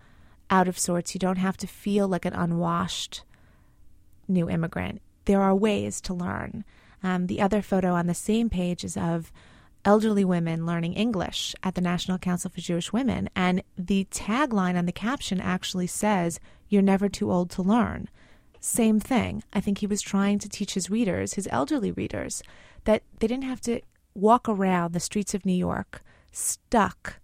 out 0.50 0.68
of 0.68 0.78
sorts. 0.78 1.14
You 1.14 1.18
don't 1.18 1.36
have 1.36 1.56
to 1.58 1.66
feel 1.66 2.08
like 2.08 2.24
an 2.24 2.32
unwashed 2.32 3.22
new 4.26 4.48
immigrant. 4.48 5.00
There 5.24 5.42
are 5.42 5.54
ways 5.54 6.00
to 6.02 6.14
learn. 6.14 6.64
Um, 7.02 7.26
the 7.26 7.40
other 7.40 7.62
photo 7.62 7.94
on 7.94 8.06
the 8.06 8.14
same 8.14 8.48
page 8.50 8.84
is 8.84 8.96
of 8.96 9.32
elderly 9.84 10.24
women 10.24 10.66
learning 10.66 10.94
English 10.94 11.54
at 11.62 11.74
the 11.74 11.80
National 11.80 12.18
Council 12.18 12.50
for 12.50 12.60
Jewish 12.60 12.92
Women. 12.92 13.28
And 13.36 13.62
the 13.76 14.06
tagline 14.10 14.76
on 14.76 14.86
the 14.86 14.92
caption 14.92 15.40
actually 15.40 15.86
says, 15.86 16.40
You're 16.68 16.82
never 16.82 17.08
too 17.08 17.32
old 17.32 17.50
to 17.50 17.62
learn. 17.62 18.08
Same 18.60 19.00
thing. 19.00 19.42
I 19.52 19.60
think 19.60 19.78
he 19.78 19.86
was 19.86 20.02
trying 20.02 20.38
to 20.40 20.48
teach 20.48 20.74
his 20.74 20.90
readers, 20.90 21.34
his 21.34 21.48
elderly 21.50 21.92
readers, 21.92 22.42
that 22.84 23.02
they 23.18 23.26
didn't 23.26 23.44
have 23.44 23.60
to 23.62 23.80
walk 24.14 24.48
around 24.48 24.92
the 24.92 25.00
streets 25.00 25.34
of 25.34 25.46
New 25.46 25.52
York 25.52 26.02
stuck 26.32 27.20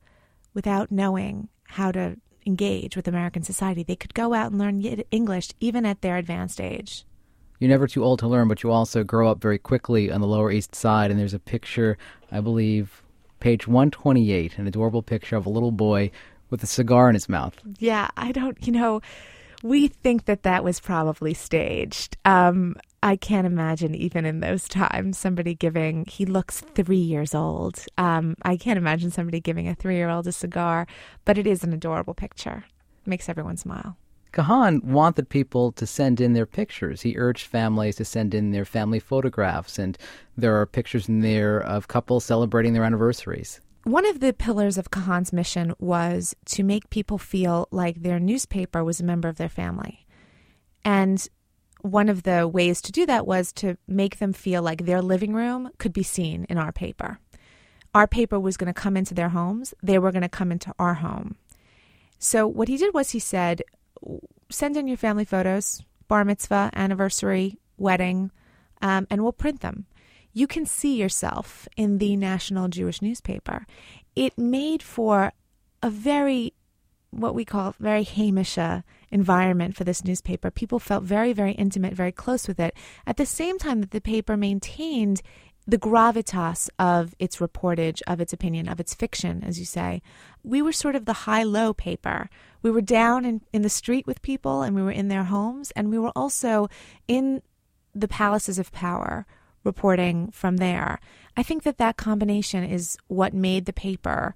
without 0.55 0.91
knowing 0.91 1.49
how 1.69 1.91
to 1.93 2.17
engage 2.47 2.97
with 2.97 3.09
American 3.09 3.43
society. 3.43 3.83
They 3.83 3.97
could 3.97 4.15
go 4.15 4.33
out 4.33 4.51
and 4.53 4.61
learn 4.61 4.81
English 5.11 5.51
even 5.61 5.85
at 5.85 6.03
their 6.03 6.17
advanced 6.17 6.61
age. 6.61 7.05
You're 7.59 7.71
never 7.71 7.87
too 7.87 8.05
old 8.05 8.19
to 8.21 8.29
learn, 8.29 8.49
but 8.49 8.63
you 8.63 8.71
also 8.71 9.05
grow 9.05 9.29
up 9.31 9.41
very 9.41 9.59
quickly 9.59 10.11
on 10.11 10.21
the 10.21 10.27
Lower 10.27 10.51
East 10.51 10.75
Side. 10.75 11.11
And 11.11 11.19
there's 11.19 11.35
a 11.35 11.39
picture, 11.39 11.97
I 12.31 12.41
believe, 12.41 13.03
page 13.41 13.67
128, 13.67 14.59
an 14.59 14.67
adorable 14.67 15.03
picture 15.03 15.37
of 15.37 15.47
a 15.47 15.51
little 15.51 15.73
boy 15.73 16.11
with 16.51 16.63
a 16.63 16.67
cigar 16.67 17.09
in 17.09 17.15
his 17.15 17.29
mouth. 17.29 17.59
Yeah, 17.79 18.09
I 18.17 18.33
don't, 18.33 18.59
you 18.67 18.73
know, 18.73 19.01
we 19.65 19.89
think 19.89 20.27
that 20.27 20.43
that 20.43 20.63
was 20.63 20.79
probably 20.79 21.33
staged. 21.33 22.19
Um, 22.27 22.77
I 23.03 23.17
can't 23.17 23.47
imagine 23.47 23.95
even 23.95 24.27
in 24.27 24.41
those 24.41 24.69
times 24.69 25.17
somebody 25.17 25.55
giving. 25.55 26.05
He 26.07 26.27
looks 26.27 26.61
three 26.61 26.99
years 26.99 27.35
old. 27.35 27.83
Um, 27.97 28.35
I 28.43 28.59
can't 28.59 28.77
imagine 28.77 29.11
somebody 29.11 29.41
giving 29.41 29.67
a 29.67 29.75
three-year-old 29.75 30.27
a 30.27 30.33
cigar, 30.33 30.87
but 31.25 31.39
it 31.39 31.47
is 31.47 31.65
an 31.65 31.73
adorable 31.73 32.13
picture. 32.13 32.65
makes 33.07 33.29
everyone 33.31 33.57
smile. 33.57 33.97
Cahan 34.33 34.83
wanted 34.85 35.31
people 35.31 35.73
to 35.73 35.87
send 35.87 36.21
in 36.21 36.35
their 36.35 36.47
pictures. 36.47 37.01
He 37.01 37.17
urged 37.17 37.47
families 37.47 37.97
to 37.97 38.05
send 38.05 38.35
in 38.35 38.51
their 38.51 38.67
family 38.67 39.01
photographs, 39.01 39.79
and 39.79 39.97
there 40.37 40.61
are 40.61 40.67
pictures 40.67 41.09
in 41.09 41.21
there 41.21 41.59
of 41.59 41.89
couples 41.89 42.27
celebrating 42.27 42.75
their 42.75 42.85
anniversaries. 42.85 43.61
One 43.85 44.07
of 44.07 44.21
the 44.21 44.33
pillars 44.33 44.79
of 44.79 44.91
Cahan's 44.91 45.31
mission 45.31 45.75
was 45.79 46.35
to 46.47 46.63
make 46.63 46.89
people 46.89 47.19
feel 47.19 47.69
like 47.71 48.01
their 48.01 48.19
newspaper 48.19 48.83
was 48.83 48.99
a 48.99 49.05
member 49.05 49.29
of 49.29 49.37
their 49.37 49.51
family. 49.51 50.07
And 50.87 51.27
one 51.83 52.09
of 52.09 52.23
the 52.23 52.49
ways 52.49 52.81
to 52.81 52.93
do 52.93 53.05
that 53.05 53.27
was 53.27 53.53
to 53.53 53.77
make 53.87 54.19
them 54.19 54.33
feel 54.33 54.63
like 54.63 54.87
their 54.87 55.03
living 55.03 55.35
room 55.35 55.71
could 55.77 55.93
be 55.93 56.03
seen 56.03 56.45
in 56.49 56.57
our 56.57 56.73
paper. 56.73 57.19
Our 57.95 58.07
paper 58.07 58.41
was 58.41 58.57
going 58.57 58.73
to 58.73 58.81
come 58.81 58.97
into 58.97 59.13
their 59.13 59.29
homes, 59.29 59.75
they 59.83 59.99
were 59.99 60.13
going 60.13 60.23
to 60.23 60.31
come 60.31 60.51
into 60.51 60.75
our 60.79 60.95
home. 60.95 61.37
So, 62.19 62.47
what 62.47 62.69
he 62.69 62.79
did 62.79 62.95
was 62.95 63.11
he 63.11 63.19
said, 63.19 63.63
send 64.51 64.79
in 64.79 64.89
your 64.89 64.97
family 64.97 65.27
photos, 65.27 65.83
bar 66.09 66.25
mitzvah, 66.25 66.71
anniversary, 66.73 67.59
wedding, 67.77 68.31
um, 68.81 69.07
and 69.11 69.23
we'll 69.23 69.33
print 69.33 69.61
them. 69.61 69.85
You 70.35 70.47
can 70.47 70.67
see 70.67 70.97
yourself 70.97 71.67
in 71.77 71.99
the 71.99 72.17
National 72.17 72.69
Jewish 72.69 73.01
newspaper. 73.01 73.67
It 74.15 74.37
made 74.37 74.83
for 74.83 75.33
a 75.83 75.89
very 75.89 76.53
what 77.11 77.35
we 77.35 77.45
call 77.45 77.77
very 77.79 78.03
Hamish 78.03 78.59
environment 79.11 79.77
for 79.77 79.85
this 79.85 80.05
newspaper. 80.05 80.51
People 80.51 80.81
felt 80.81 81.05
very, 81.05 81.33
very 81.33 81.53
intimate, 81.53 81.95
very 81.95 82.11
close 82.11 82.49
with 82.49 82.59
it. 82.59 82.75
At 83.07 83.17
the 83.17 83.25
same 83.25 83.57
time 83.57 83.81
that 83.83 83.93
the 83.93 84.01
paper 84.01 84.37
maintained 84.37 85.23
the 85.67 85.79
gravitas 85.79 86.69
of 86.79 87.15
its 87.19 87.37
reportage, 87.37 88.03
of 88.07 88.21
its 88.21 88.33
opinion, 88.33 88.69
of 88.69 88.81
its 88.81 88.95
fiction, 88.95 89.43
as 89.45 89.59
you 89.59 89.65
say. 89.65 90.03
We 90.43 90.61
were 90.61 90.73
sort 90.73 90.95
of 90.95 91.07
the 91.07 91.13
high 91.13 91.43
low 91.43 91.73
paper. 91.73 92.29
We 92.61 92.71
were 92.71 92.83
down 92.83 93.25
in, 93.25 93.41
in 93.53 93.63
the 93.63 93.71
street 93.71 94.07
with 94.07 94.21
people 94.21 94.63
and 94.63 94.75
we 94.75 94.83
were 94.83 94.91
in 94.91 95.09
their 95.09 95.25
homes, 95.25 95.71
and 95.71 95.89
we 95.91 95.99
were 95.99 96.13
also 96.15 96.69
in 97.09 97.41
the 97.95 98.09
palaces 98.09 98.59
of 98.59 98.73
power 98.73 99.25
reporting 99.65 100.31
from 100.31 100.59
there. 100.59 101.01
I 101.37 101.43
think 101.43 101.63
that 101.65 101.79
that 101.79 101.97
combination 101.97 102.63
is 102.65 102.97
what 103.09 103.35
made 103.35 103.65
the 103.65 103.73
paper 103.73 104.35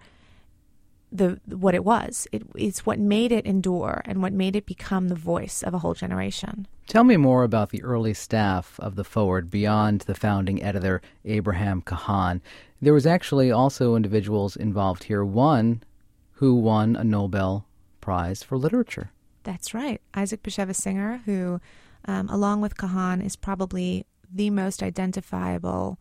the 1.11 1.41
what 1.47 1.75
it 1.75 1.85
was. 1.85 2.27
It, 2.33 2.43
it's 2.55 2.85
what 2.85 2.99
made 2.99 3.33
it 3.33 3.47
endure 3.47 4.03
and 4.05 4.21
what 4.23 4.33
made 4.33 4.57
it 4.57 4.67
become 4.67 5.09
the 5.09 5.15
voice 5.15 5.63
of 5.63 5.75
a 5.75 5.79
whole 5.79 5.95
generation. 5.95 6.67
Tell 6.87 7.05
me 7.05 7.17
more 7.17 7.45
about 7.45 7.71
the 7.71 7.83
early 7.83 8.15
staff 8.15 8.79
of 8.81 8.97
the 8.97 9.05
Forward 9.05 9.51
beyond 9.51 10.03
the 10.03 10.15
founding 10.15 10.63
editor 10.63 11.01
Abraham 11.25 11.83
Cahan. 11.83 12.41
There 12.81 12.95
was 12.95 13.07
actually 13.07 13.51
also 13.51 13.95
individuals 13.95 14.57
involved 14.57 15.05
here. 15.05 15.25
One 15.25 15.83
who 16.33 16.55
won 16.55 16.97
a 16.97 17.05
Nobel 17.05 17.67
Prize 18.01 18.43
for 18.43 18.57
Literature. 18.57 19.11
That's 19.43 19.75
right, 19.75 20.01
Isaac 20.15 20.43
Bashevis 20.43 20.77
Singer, 20.77 21.23
who, 21.25 21.61
um, 22.05 22.29
along 22.29 22.61
with 22.61 22.77
Cahan, 22.77 23.21
is 23.23 23.35
probably 23.35 24.07
the 24.33 24.51
most 24.51 24.83
identifiable 24.83 25.99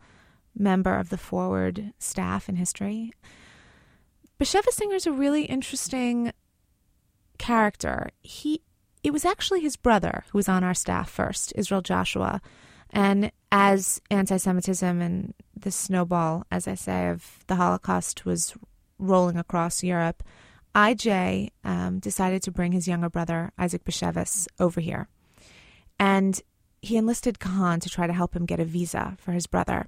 member 0.54 0.94
of 0.94 1.10
the 1.10 1.18
Forward 1.18 1.92
staff 1.98 2.48
in 2.48 2.56
history. 2.56 3.12
Singer 4.42 4.94
is 4.94 5.06
a 5.06 5.12
really 5.12 5.44
interesting 5.44 6.32
character. 7.38 8.10
He 8.20 8.62
it 9.02 9.12
was 9.12 9.24
actually 9.24 9.60
his 9.60 9.76
brother 9.76 10.24
who 10.30 10.38
was 10.38 10.48
on 10.48 10.64
our 10.64 10.74
staff 10.74 11.08
first, 11.08 11.52
Israel 11.56 11.80
Joshua. 11.80 12.40
And 12.90 13.30
as 13.52 14.00
anti 14.10 14.36
Semitism 14.36 15.00
and 15.00 15.34
the 15.56 15.70
snowball, 15.70 16.44
as 16.50 16.66
I 16.66 16.74
say, 16.74 17.08
of 17.08 17.38
the 17.46 17.56
Holocaust 17.56 18.24
was 18.24 18.54
rolling 18.98 19.36
across 19.36 19.82
Europe, 19.82 20.22
IJ 20.74 21.50
um, 21.64 21.98
decided 21.98 22.42
to 22.42 22.50
bring 22.50 22.72
his 22.72 22.88
younger 22.88 23.08
brother, 23.08 23.52
Isaac 23.58 23.84
Bashevis, 23.84 24.46
over 24.58 24.80
here. 24.80 25.08
And 25.98 26.40
he 26.82 26.96
enlisted 26.96 27.38
Cahan 27.38 27.80
to 27.80 27.90
try 27.90 28.06
to 28.06 28.12
help 28.12 28.34
him 28.34 28.46
get 28.46 28.60
a 28.60 28.64
visa 28.64 29.16
for 29.18 29.32
his 29.32 29.46
brother. 29.46 29.86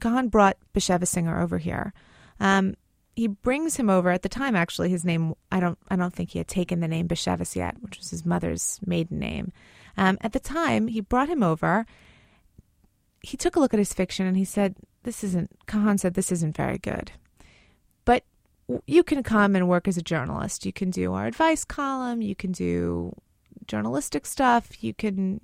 Cahan 0.00 0.28
brought 0.28 0.56
Bashevis 0.74 1.08
Singer 1.08 1.40
over 1.40 1.58
here. 1.58 1.92
Um, 2.40 2.74
he 3.16 3.26
brings 3.26 3.76
him 3.76 3.90
over. 3.90 4.10
At 4.10 4.22
the 4.22 4.28
time 4.28 4.54
actually 4.54 4.90
his 4.90 5.04
name 5.04 5.34
I 5.50 5.58
don't 5.58 5.78
I 5.88 5.96
don't 5.96 6.14
think 6.14 6.30
he 6.30 6.38
had 6.38 6.46
taken 6.46 6.80
the 6.80 6.88
name 6.88 7.08
Bashevis 7.08 7.56
yet 7.56 7.76
which 7.80 7.98
was 7.98 8.10
his 8.10 8.24
mother's 8.24 8.78
maiden 8.86 9.18
name. 9.18 9.52
Um, 9.96 10.18
at 10.20 10.32
the 10.32 10.40
time 10.40 10.86
he 10.86 11.00
brought 11.00 11.28
him 11.28 11.42
over. 11.42 11.84
He 13.20 13.36
took 13.36 13.56
a 13.56 13.60
look 13.60 13.74
at 13.74 13.80
his 13.80 13.92
fiction 13.92 14.26
and 14.26 14.36
he 14.36 14.44
said 14.44 14.76
this 15.02 15.24
isn't 15.24 15.50
Cahan 15.66 15.98
said 15.98 16.14
this 16.14 16.30
isn't 16.30 16.56
very 16.56 16.78
good. 16.78 17.10
But 18.04 18.22
you 18.86 19.02
can 19.02 19.24
come 19.24 19.56
and 19.56 19.68
work 19.68 19.88
as 19.88 19.96
a 19.96 20.02
journalist. 20.02 20.64
You 20.64 20.72
can 20.72 20.90
do 20.90 21.14
our 21.14 21.26
advice 21.26 21.64
column. 21.64 22.22
You 22.22 22.36
can 22.36 22.52
do 22.52 23.16
journalistic 23.66 24.26
stuff. 24.26 24.84
You 24.84 24.94
can 24.94 25.40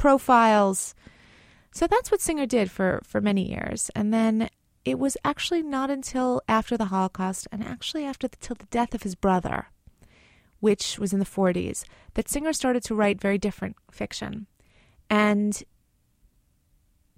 profiles 0.00 0.94
so 1.72 1.86
that's 1.86 2.10
what 2.10 2.20
Singer 2.20 2.46
did 2.46 2.70
for 2.70 3.00
for 3.04 3.20
many 3.20 3.44
years 3.54 3.90
and 3.94 4.12
then 4.12 4.48
it 4.84 4.98
was 4.98 5.16
actually 5.24 5.62
not 5.62 5.90
until 5.90 6.40
after 6.48 6.76
the 6.76 6.86
Holocaust 6.86 7.46
and 7.52 7.62
actually 7.62 8.04
after 8.04 8.28
the, 8.28 8.36
till 8.36 8.56
the 8.56 8.66
death 8.66 8.94
of 8.94 9.02
his 9.02 9.14
brother, 9.14 9.66
which 10.60 10.98
was 10.98 11.12
in 11.12 11.18
the 11.18 11.24
40s, 11.24 11.84
that 12.14 12.28
Singer 12.28 12.52
started 12.52 12.82
to 12.84 12.94
write 12.94 13.20
very 13.20 13.38
different 13.38 13.76
fiction. 13.90 14.46
And 15.08 15.62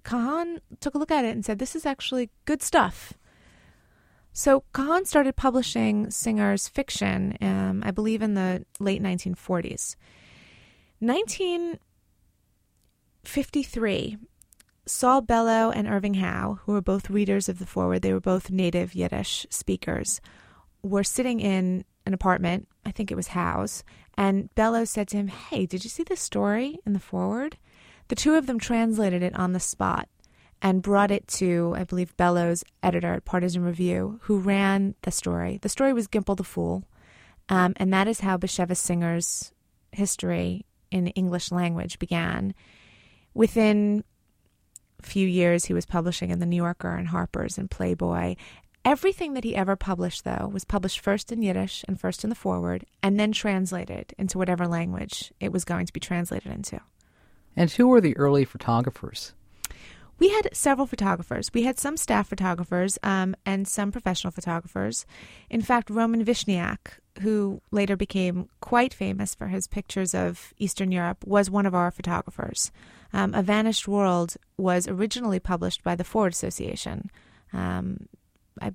Cahan 0.03 0.59
took 0.81 0.95
a 0.95 0.97
look 0.97 1.11
at 1.11 1.25
it 1.25 1.31
and 1.31 1.45
said, 1.45 1.59
This 1.59 1.75
is 1.75 1.85
actually 1.85 2.29
good 2.45 2.61
stuff. 2.61 3.13
So 4.33 4.63
Cahan 4.73 5.05
started 5.05 5.35
publishing 5.35 6.09
Singer's 6.09 6.67
fiction, 6.67 7.37
um, 7.39 7.83
I 7.85 7.91
believe, 7.91 8.21
in 8.21 8.33
the 8.33 8.65
late 8.79 9.01
1940s. 9.01 9.95
1953, 13.23 14.17
Saul 14.85 15.21
Bellow 15.21 15.71
and 15.71 15.87
Irving 15.87 16.15
Howe, 16.15 16.59
who 16.63 16.73
were 16.73 16.81
both 16.81 17.09
readers 17.09 17.47
of 17.47 17.57
the 17.57 17.65
Forward, 17.65 18.01
they 18.01 18.11
were 18.11 18.19
both 18.19 18.51
native 18.51 18.93
Yiddish 18.93 19.47
speakers, 19.49 20.19
were 20.81 21.05
sitting 21.05 21.39
in 21.39 21.85
an 22.05 22.13
apartment, 22.13 22.67
I 22.85 22.91
think 22.91 23.11
it 23.11 23.15
was 23.15 23.27
Howe's, 23.27 23.85
and 24.17 24.53
Bellow 24.55 24.83
said 24.83 25.07
to 25.07 25.17
him, 25.17 25.29
Hey, 25.29 25.65
did 25.65 25.85
you 25.85 25.89
see 25.89 26.03
this 26.03 26.19
story 26.19 26.79
in 26.85 26.91
the 26.91 26.99
Forward? 26.99 27.57
The 28.09 28.15
two 28.15 28.35
of 28.35 28.45
them 28.45 28.59
translated 28.59 29.23
it 29.23 29.33
on 29.35 29.53
the 29.53 29.59
spot 29.61 30.09
and 30.61 30.81
brought 30.81 31.09
it 31.09 31.25
to, 31.29 31.73
I 31.77 31.85
believe, 31.85 32.17
Bellow's 32.17 32.65
editor 32.83 33.13
at 33.13 33.23
Partisan 33.23 33.63
Review, 33.63 34.19
who 34.23 34.37
ran 34.37 34.95
the 35.03 35.11
story. 35.11 35.59
The 35.61 35.69
story 35.69 35.93
was 35.93 36.09
Gimpel 36.09 36.35
the 36.35 36.43
Fool, 36.43 36.83
um, 37.47 37.73
and 37.77 37.93
that 37.93 38.09
is 38.09 38.19
how 38.19 38.35
Bashevis 38.35 38.77
Singer's 38.77 39.53
history 39.93 40.65
in 40.91 41.07
English 41.07 41.53
language 41.53 41.99
began. 41.99 42.53
Within 43.33 44.03
a 44.99 45.03
few 45.03 45.27
years 45.27 45.65
he 45.65 45.73
was 45.73 45.85
publishing 45.85 46.29
in 46.29 46.39
the 46.39 46.45
New 46.45 46.57
Yorker 46.57 46.95
and 46.95 47.07
Harper's 47.07 47.57
and 47.57 47.69
Playboy. 47.69 48.35
Everything 48.85 49.33
that 49.33 49.45
he 49.45 49.55
ever 49.55 49.75
published, 49.75 50.25
though, 50.25 50.49
was 50.51 50.65
published 50.65 50.99
first 50.99 51.31
in 51.31 51.41
Yiddish 51.41 51.85
and 51.87 51.99
first 51.99 52.23
in 52.23 52.29
the 52.29 52.35
forward, 52.35 52.85
and 53.01 53.17
then 53.17 53.31
translated 53.31 54.13
into 54.17 54.37
whatever 54.37 54.67
language 54.67 55.31
it 55.39 55.53
was 55.53 55.63
going 55.63 55.85
to 55.85 55.93
be 55.93 56.01
translated 56.01 56.51
into. 56.51 56.81
And 57.55 57.71
who 57.71 57.87
were 57.87 58.01
the 58.01 58.17
early 58.17 58.43
photographers? 58.43 59.33
We 60.19 60.29
had 60.29 60.49
several 60.53 60.87
photographers. 60.87 61.49
We 61.53 61.63
had 61.63 61.79
some 61.79 61.97
staff 61.97 62.27
photographers 62.29 62.99
um, 63.03 63.35
and 63.45 63.67
some 63.67 63.91
professional 63.91 64.31
photographers. 64.31 65.05
In 65.49 65.61
fact, 65.61 65.89
Roman 65.89 66.23
Vishniac, 66.23 66.99
who 67.21 67.61
later 67.71 67.95
became 67.95 68.47
quite 68.61 68.93
famous 68.93 69.33
for 69.33 69.47
his 69.47 69.67
pictures 69.67 70.13
of 70.13 70.53
Eastern 70.57 70.91
Europe, 70.91 71.25
was 71.25 71.49
one 71.49 71.65
of 71.65 71.75
our 71.75 71.91
photographers. 71.91 72.71
Um, 73.13 73.33
A 73.33 73.43
Vanished 73.43 73.87
World 73.87 74.35
was 74.57 74.87
originally 74.87 75.39
published 75.39 75.83
by 75.83 75.95
the 75.95 76.03
Ford 76.03 76.33
Association. 76.33 77.09
Um, 77.53 78.07
I, 78.61 78.73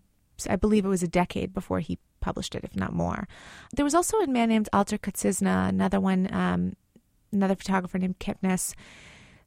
I 0.48 0.56
believe 0.56 0.84
it 0.84 0.88
was 0.88 1.02
a 1.02 1.08
decade 1.08 1.52
before 1.52 1.80
he 1.80 1.98
published 2.20 2.54
it, 2.54 2.64
if 2.64 2.76
not 2.76 2.92
more. 2.92 3.26
There 3.74 3.84
was 3.84 3.94
also 3.94 4.18
a 4.18 4.26
man 4.26 4.48
named 4.48 4.68
Alter 4.72 4.98
Kacyzne, 4.98 5.68
another 5.68 6.00
one, 6.00 6.32
um, 6.32 6.74
another 7.32 7.56
photographer 7.56 7.98
named 7.98 8.18
Kipnis. 8.18 8.74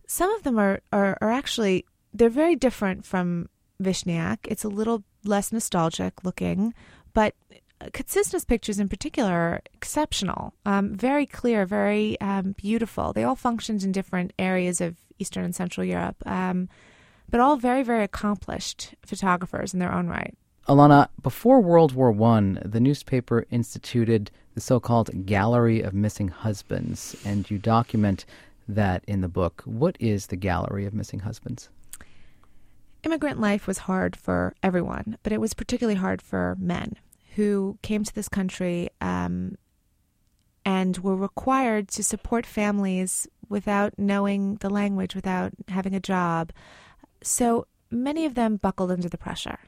Some 0.07 0.33
of 0.35 0.43
them 0.43 0.59
are, 0.59 0.81
are, 0.91 1.17
are 1.21 1.31
actually, 1.31 1.85
they're 2.13 2.29
very 2.29 2.55
different 2.55 3.05
from 3.05 3.47
Vishniac. 3.81 4.39
It's 4.43 4.65
a 4.65 4.69
little 4.69 5.03
less 5.23 5.51
nostalgic 5.51 6.23
looking, 6.23 6.73
but 7.13 7.35
Kacyzne's 7.89 8.45
pictures 8.45 8.79
in 8.79 8.89
particular 8.89 9.31
are 9.31 9.61
exceptional, 9.73 10.53
um, 10.65 10.95
very 10.95 11.25
clear, 11.25 11.65
very 11.65 12.19
um, 12.21 12.53
beautiful. 12.57 13.13
They 13.13 13.23
all 13.23 13.35
functioned 13.35 13.83
in 13.83 13.91
different 13.91 14.33
areas 14.37 14.81
of 14.81 14.97
Eastern 15.19 15.45
and 15.45 15.55
Central 15.55 15.85
Europe, 15.85 16.17
um, 16.25 16.69
but 17.29 17.39
all 17.39 17.55
very, 17.57 17.83
very 17.83 18.03
accomplished 18.03 18.95
photographers 19.05 19.73
in 19.73 19.79
their 19.79 19.93
own 19.93 20.07
right. 20.07 20.35
Alana, 20.67 21.07
before 21.21 21.59
World 21.59 21.93
War 21.93 22.11
One, 22.11 22.61
the 22.63 22.79
newspaper 22.79 23.45
instituted 23.49 24.31
the 24.53 24.61
so-called 24.61 25.25
Gallery 25.25 25.81
of 25.81 25.93
Missing 25.93 26.27
Husbands, 26.29 27.15
and 27.25 27.49
you 27.49 27.57
document 27.57 28.25
that 28.67 29.03
in 29.07 29.21
the 29.21 29.27
book. 29.27 29.63
What 29.65 29.97
is 29.99 30.27
the 30.27 30.35
Gallery 30.35 30.85
of 30.85 30.93
Missing 30.93 31.19
Husbands? 31.19 31.69
Immigrant 33.03 33.39
life 33.39 33.65
was 33.65 33.79
hard 33.79 34.15
for 34.15 34.53
everyone, 34.61 35.17
but 35.23 35.33
it 35.33 35.41
was 35.41 35.55
particularly 35.55 35.97
hard 35.97 36.21
for 36.21 36.55
men 36.59 36.95
who 37.35 37.77
came 37.81 38.03
to 38.03 38.13
this 38.13 38.29
country 38.29 38.89
um, 38.99 39.57
and 40.65 40.97
were 40.97 41.15
required 41.15 41.87
to 41.89 42.03
support 42.03 42.45
families 42.45 43.27
without 43.49 43.97
knowing 43.97 44.55
the 44.55 44.69
language, 44.69 45.15
without 45.15 45.51
having 45.67 45.93
a 45.95 45.99
job. 45.99 46.51
So 47.21 47.67
many 47.89 48.25
of 48.25 48.35
them 48.35 48.57
buckled 48.57 48.91
under 48.91 49.09
the 49.09 49.17
pressure 49.17 49.59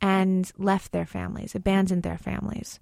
and 0.00 0.50
left 0.58 0.92
their 0.92 1.06
families, 1.06 1.54
abandoned 1.54 2.02
their 2.02 2.18
families. 2.18 2.80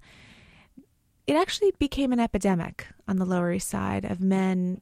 It 1.25 1.35
actually 1.35 1.71
became 1.79 2.11
an 2.11 2.19
epidemic 2.19 2.87
on 3.07 3.17
the 3.17 3.25
Lower 3.25 3.51
East 3.51 3.69
Side 3.69 4.03
of 4.03 4.19
men 4.19 4.81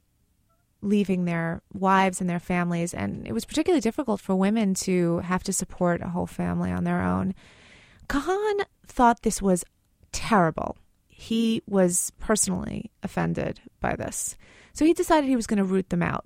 leaving 0.81 1.25
their 1.25 1.61
wives 1.73 2.19
and 2.19 2.29
their 2.29 2.39
families. 2.39 2.93
And 2.93 3.27
it 3.27 3.33
was 3.33 3.45
particularly 3.45 3.81
difficult 3.81 4.19
for 4.19 4.35
women 4.35 4.73
to 4.75 5.19
have 5.19 5.43
to 5.43 5.53
support 5.53 6.01
a 6.01 6.09
whole 6.09 6.25
family 6.25 6.71
on 6.71 6.83
their 6.83 7.03
own. 7.03 7.35
Cahan 8.07 8.65
thought 8.85 9.21
this 9.21 9.41
was 9.41 9.63
terrible. 10.11 10.77
He 11.07 11.61
was 11.67 12.11
personally 12.19 12.91
offended 13.03 13.61
by 13.79 13.95
this. 13.95 14.35
So 14.73 14.85
he 14.85 14.93
decided 14.93 15.29
he 15.29 15.35
was 15.35 15.47
going 15.47 15.57
to 15.57 15.63
root 15.63 15.89
them 15.89 16.03
out. 16.03 16.25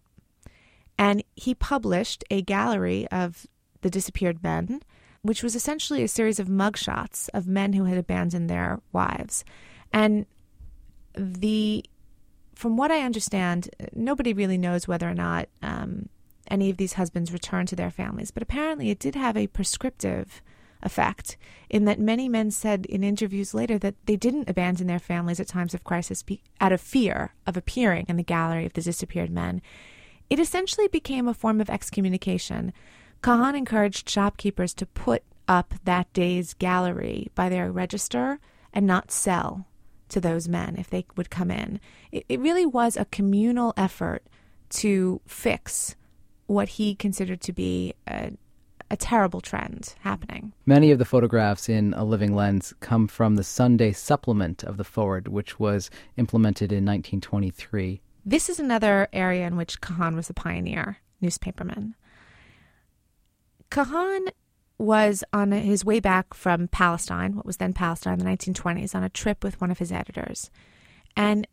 And 0.97 1.23
he 1.35 1.53
published 1.53 2.23
a 2.31 2.41
gallery 2.41 3.07
of 3.09 3.45
the 3.81 3.89
disappeared 3.89 4.41
men, 4.41 4.81
which 5.21 5.43
was 5.43 5.55
essentially 5.55 6.03
a 6.03 6.07
series 6.07 6.39
of 6.39 6.47
mugshots 6.47 7.29
of 7.33 7.47
men 7.47 7.73
who 7.73 7.85
had 7.85 7.97
abandoned 7.97 8.49
their 8.49 8.79
wives. 8.93 9.43
And 9.91 10.25
the 11.15 11.83
from 12.55 12.77
what 12.77 12.91
I 12.91 13.01
understand, 13.01 13.69
nobody 13.93 14.33
really 14.33 14.57
knows 14.57 14.87
whether 14.87 15.09
or 15.09 15.13
not 15.13 15.49
um, 15.61 16.07
any 16.49 16.69
of 16.69 16.77
these 16.77 16.93
husbands 16.93 17.33
returned 17.33 17.67
to 17.67 17.75
their 17.75 17.91
families, 17.91 18.31
but 18.31 18.41
apparently 18.41 18.89
it 18.89 18.99
did 18.99 19.15
have 19.15 19.35
a 19.35 19.47
prescriptive 19.47 20.41
effect 20.83 21.37
in 21.69 21.85
that 21.85 21.99
many 21.99 22.29
men 22.29 22.51
said 22.51 22.85
in 22.85 23.03
interviews 23.03 23.53
later 23.53 23.77
that 23.77 23.95
they 24.05 24.15
didn't 24.15 24.49
abandon 24.49 24.87
their 24.87 24.99
families 24.99 25.39
at 25.39 25.47
times 25.47 25.73
of 25.73 25.83
crisis 25.83 26.23
out 26.61 26.71
of 26.71 26.81
fear 26.81 27.33
of 27.47 27.57
appearing 27.57 28.05
in 28.07 28.17
the 28.17 28.23
gallery 28.23 28.65
of 28.65 28.73
the 28.73 28.81
disappeared 28.81 29.31
men. 29.31 29.61
It 30.29 30.39
essentially 30.39 30.87
became 30.87 31.27
a 31.27 31.33
form 31.33 31.61
of 31.61 31.69
excommunication. 31.69 32.73
Cahan 33.21 33.55
encouraged 33.55 34.09
shopkeepers 34.09 34.73
to 34.75 34.85
put 34.85 35.23
up 35.47 35.73
that 35.83 36.11
day's 36.13 36.53
gallery 36.53 37.29
by 37.35 37.49
their 37.49 37.71
register 37.71 38.39
and 38.73 38.85
not 38.85 39.11
sell 39.11 39.67
to 40.09 40.19
those 40.19 40.47
men 40.47 40.75
if 40.77 40.89
they 40.89 41.05
would 41.15 41.29
come 41.29 41.51
in. 41.51 41.79
It, 42.11 42.25
it 42.29 42.39
really 42.39 42.65
was 42.65 42.97
a 42.97 43.05
communal 43.05 43.73
effort 43.77 44.23
to 44.69 45.21
fix 45.25 45.95
what 46.47 46.69
he 46.69 46.95
considered 46.95 47.41
to 47.41 47.53
be 47.53 47.93
a, 48.07 48.33
a 48.91 48.97
terrible 48.97 49.41
trend 49.41 49.95
happening. 50.01 50.53
Many 50.65 50.91
of 50.91 50.99
the 50.99 51.05
photographs 51.05 51.69
in 51.69 51.93
A 51.93 52.03
Living 52.03 52.35
Lens 52.35 52.73
come 52.79 53.07
from 53.07 53.35
the 53.35 53.43
Sunday 53.43 53.91
supplement 53.91 54.63
of 54.63 54.77
the 54.77 54.83
Forward, 54.83 55.27
which 55.27 55.59
was 55.59 55.89
implemented 56.17 56.71
in 56.71 56.85
1923. 56.85 58.01
This 58.25 58.49
is 58.49 58.59
another 58.59 59.07
area 59.13 59.45
in 59.47 59.55
which 59.55 59.81
Cahan 59.81 60.15
was 60.15 60.29
a 60.29 60.33
pioneer 60.33 60.97
newspaperman. 61.21 61.93
Cahan 63.69 64.27
was 64.77 65.23
on 65.31 65.51
his 65.51 65.85
way 65.85 65.99
back 65.99 66.33
from 66.33 66.67
Palestine, 66.67 67.35
what 67.35 67.45
was 67.45 67.57
then 67.57 67.73
Palestine 67.73 68.19
in 68.19 68.25
the 68.25 68.25
1920s, 68.25 68.93
on 68.93 69.03
a 69.03 69.09
trip 69.09 69.43
with 69.43 69.59
one 69.61 69.71
of 69.71 69.79
his 69.79 69.91
editors. 69.91 70.51
And 71.15 71.47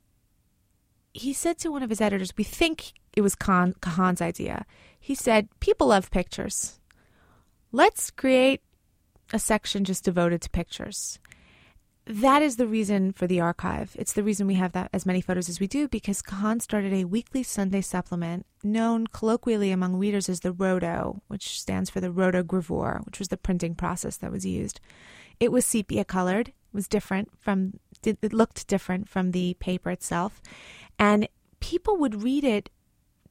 he 1.13 1.33
said 1.33 1.59
to 1.59 1.71
one 1.71 1.83
of 1.83 1.91
his 1.91 2.01
editors, 2.01 2.33
we 2.37 2.45
think 2.45 2.93
it 3.15 3.21
was 3.21 3.35
Khan, 3.35 3.75
Cahan's 3.81 4.21
idea. 4.21 4.65
He 4.99 5.15
said, 5.15 5.49
People 5.61 5.89
love 5.89 6.11
pictures. 6.11 6.81
Let's 7.73 8.11
create 8.11 8.61
a 9.33 9.39
section 9.39 9.85
just 9.85 10.05
devoted 10.05 10.43
to 10.43 10.51
pictures 10.51 11.19
that 12.07 12.43
is 12.43 12.57
the 12.57 12.67
reason 12.67 13.13
for 13.13 13.27
the 13.27 13.41
archive. 13.41 13.95
It's 13.99 14.13
the 14.13 14.25
reason 14.25 14.47
we 14.47 14.55
have 14.55 14.73
that 14.73 14.91
as 14.93 15.07
many 15.07 15.21
photos 15.21 15.49
as 15.49 15.61
we 15.61 15.69
do 15.69 15.87
because 15.87 16.21
Cahan 16.21 16.61
started 16.61 16.93
a 16.93 17.05
weekly 17.05 17.43
Sunday 17.43 17.81
supplement 17.81 18.45
known 18.65 19.07
colloquially 19.07 19.71
among 19.71 19.97
readers 19.97 20.29
as 20.29 20.41
the 20.41 20.53
Roto, 20.53 21.23
which 21.29 21.61
stands 21.61 21.91
for 21.91 22.01
the 22.01 22.11
rotogravure, 22.11 23.05
which 23.07 23.19
was 23.21 23.29
the 23.29 23.37
printing 23.37 23.75
process 23.77 24.17
that 24.17 24.33
was 24.33 24.45
used. 24.45 24.81
It 25.39 25.53
was 25.53 25.65
sepia 25.65 26.05
colored, 26.05 26.53
was 26.73 26.89
different 26.89 27.31
from 27.39 27.79
it 28.03 28.33
looked 28.33 28.67
different 28.67 29.09
from 29.09 29.31
the 29.31 29.55
paper 29.61 29.91
itself, 29.91 30.43
and 30.99 31.29
people 31.61 31.97
would 31.99 32.23
read 32.23 32.43
it 32.43 32.69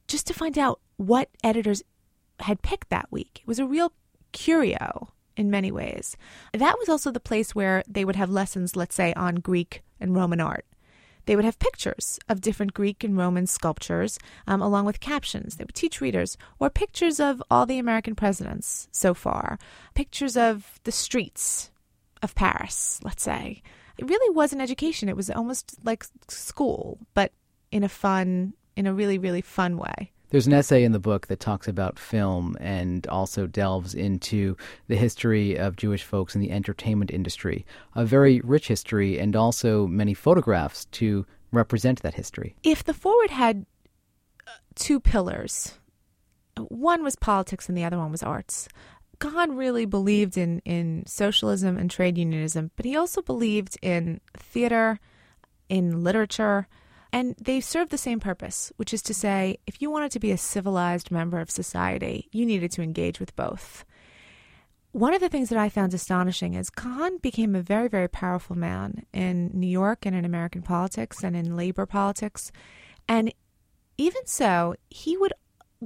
just 0.08 0.27
to 0.27 0.34
find 0.34 0.58
out 0.58 0.80
what 0.95 1.30
editors 1.43 1.84
had 2.39 2.62
picked 2.62 2.89
that 2.89 3.12
week. 3.12 3.39
It 3.41 3.47
was 3.47 3.60
a 3.60 3.65
real 3.65 3.91
curio 4.31 5.09
in 5.37 5.49
many 5.49 5.71
ways. 5.71 6.17
That 6.53 6.77
was 6.77 6.89
also 6.89 7.11
the 7.11 7.19
place 7.19 7.55
where 7.55 7.83
they 7.87 8.05
would 8.05 8.15
have 8.15 8.29
lessons, 8.29 8.75
let's 8.75 8.95
say, 8.95 9.13
on 9.13 9.35
Greek 9.35 9.81
and 9.99 10.15
Roman 10.15 10.41
art. 10.41 10.65
They 11.25 11.35
would 11.35 11.45
have 11.45 11.59
pictures 11.59 12.19
of 12.27 12.41
different 12.41 12.73
Greek 12.73 13.03
and 13.03 13.15
Roman 13.17 13.45
sculptures, 13.47 14.17
um, 14.47 14.61
along 14.61 14.85
with 14.85 14.99
captions. 14.99 15.55
They 15.55 15.63
would 15.63 15.75
teach 15.75 16.01
readers, 16.01 16.37
or 16.59 16.69
pictures 16.69 17.19
of 17.19 17.43
all 17.49 17.65
the 17.65 17.79
American 17.79 18.15
presidents 18.15 18.87
so 18.91 19.13
far, 19.13 19.59
pictures 19.93 20.35
of 20.35 20.79
the 20.83 20.91
streets 20.91 21.71
of 22.23 22.35
Paris, 22.35 22.99
let's 23.03 23.23
say. 23.23 23.61
It 23.97 24.09
really 24.09 24.35
was 24.35 24.51
an 24.51 24.61
education. 24.61 25.09
It 25.09 25.15
was 25.15 25.29
almost 25.29 25.77
like 25.83 26.05
school, 26.27 26.97
but 27.13 27.31
in 27.71 27.83
a 27.83 27.89
fun, 27.89 28.53
in 28.75 28.87
a 28.87 28.93
really, 28.93 29.17
really 29.17 29.41
fun 29.41 29.77
way. 29.77 30.11
There's 30.31 30.47
an 30.47 30.53
essay 30.53 30.85
in 30.85 30.93
the 30.93 30.99
book 30.99 31.27
that 31.27 31.41
talks 31.41 31.67
about 31.67 31.99
film 31.99 32.55
and 32.61 33.05
also 33.07 33.47
delves 33.47 33.93
into 33.93 34.55
the 34.87 34.95
history 34.95 35.57
of 35.57 35.75
Jewish 35.75 36.03
folks 36.03 36.35
in 36.35 36.41
the 36.41 36.51
entertainment 36.51 37.11
industry, 37.11 37.65
a 37.95 38.05
very 38.05 38.39
rich 38.41 38.69
history, 38.69 39.19
and 39.19 39.35
also 39.35 39.87
many 39.87 40.13
photographs 40.13 40.85
to 40.85 41.25
represent 41.51 42.01
that 42.01 42.13
history. 42.13 42.55
If 42.63 42.85
the 42.85 42.93
forward 42.93 43.29
had 43.29 43.65
uh, 44.47 44.51
two 44.75 45.01
pillars, 45.01 45.73
one 46.55 47.03
was 47.03 47.17
politics 47.17 47.67
and 47.67 47.77
the 47.77 47.83
other 47.83 47.97
one 47.97 48.11
was 48.11 48.23
arts. 48.23 48.69
Cahan 49.19 49.57
really 49.57 49.85
believed 49.85 50.37
in, 50.37 50.59
in 50.63 51.03
socialism 51.07 51.77
and 51.77 51.91
trade 51.91 52.17
unionism, 52.17 52.71
but 52.77 52.85
he 52.85 52.95
also 52.95 53.21
believed 53.21 53.77
in 53.81 54.21
theater, 54.37 54.97
in 55.67 56.05
literature, 56.05 56.69
and 57.13 57.36
they 57.41 57.60
serve 57.60 57.89
the 57.89 57.97
same 57.97 58.19
purpose, 58.19 58.71
which 58.78 58.93
is 58.93 59.02
to 59.04 59.13
say, 59.13 59.58
if 59.67 59.82
you 59.82 59.91
wanted 59.91 60.12
to 60.12 60.19
be 60.19 60.32
a 60.32 60.38
civilized 60.38 61.12
member 61.12 61.39
of 61.39 61.52
society, 61.52 62.30
you 62.32 62.45
needed 62.45 62.71
to 62.71 62.82
engage 62.82 63.19
with 63.19 63.36
both. 63.36 63.84
One 64.93 65.13
of 65.13 65.21
the 65.21 65.30
things 65.30 65.50
that 65.50 65.58
I 65.58 65.69
found 65.69 65.93
astonishing 65.93 66.54
is 66.54 66.69
Kahn 66.69 67.17
became 67.17 67.56
a 67.56 67.62
very, 67.62 67.88
very 67.88 68.10
powerful 68.10 68.58
man 68.58 69.06
in 69.13 69.52
New 69.54 69.67
York 69.67 70.06
and 70.06 70.15
in 70.15 70.26
American 70.26 70.62
politics 70.62 71.24
and 71.24 71.36
in 71.36 71.56
labor 71.56 71.86
politics. 71.86 72.52
And 73.08 73.34
even 73.97 74.26
so, 74.26 74.76
he 74.89 75.15
would 75.15 75.34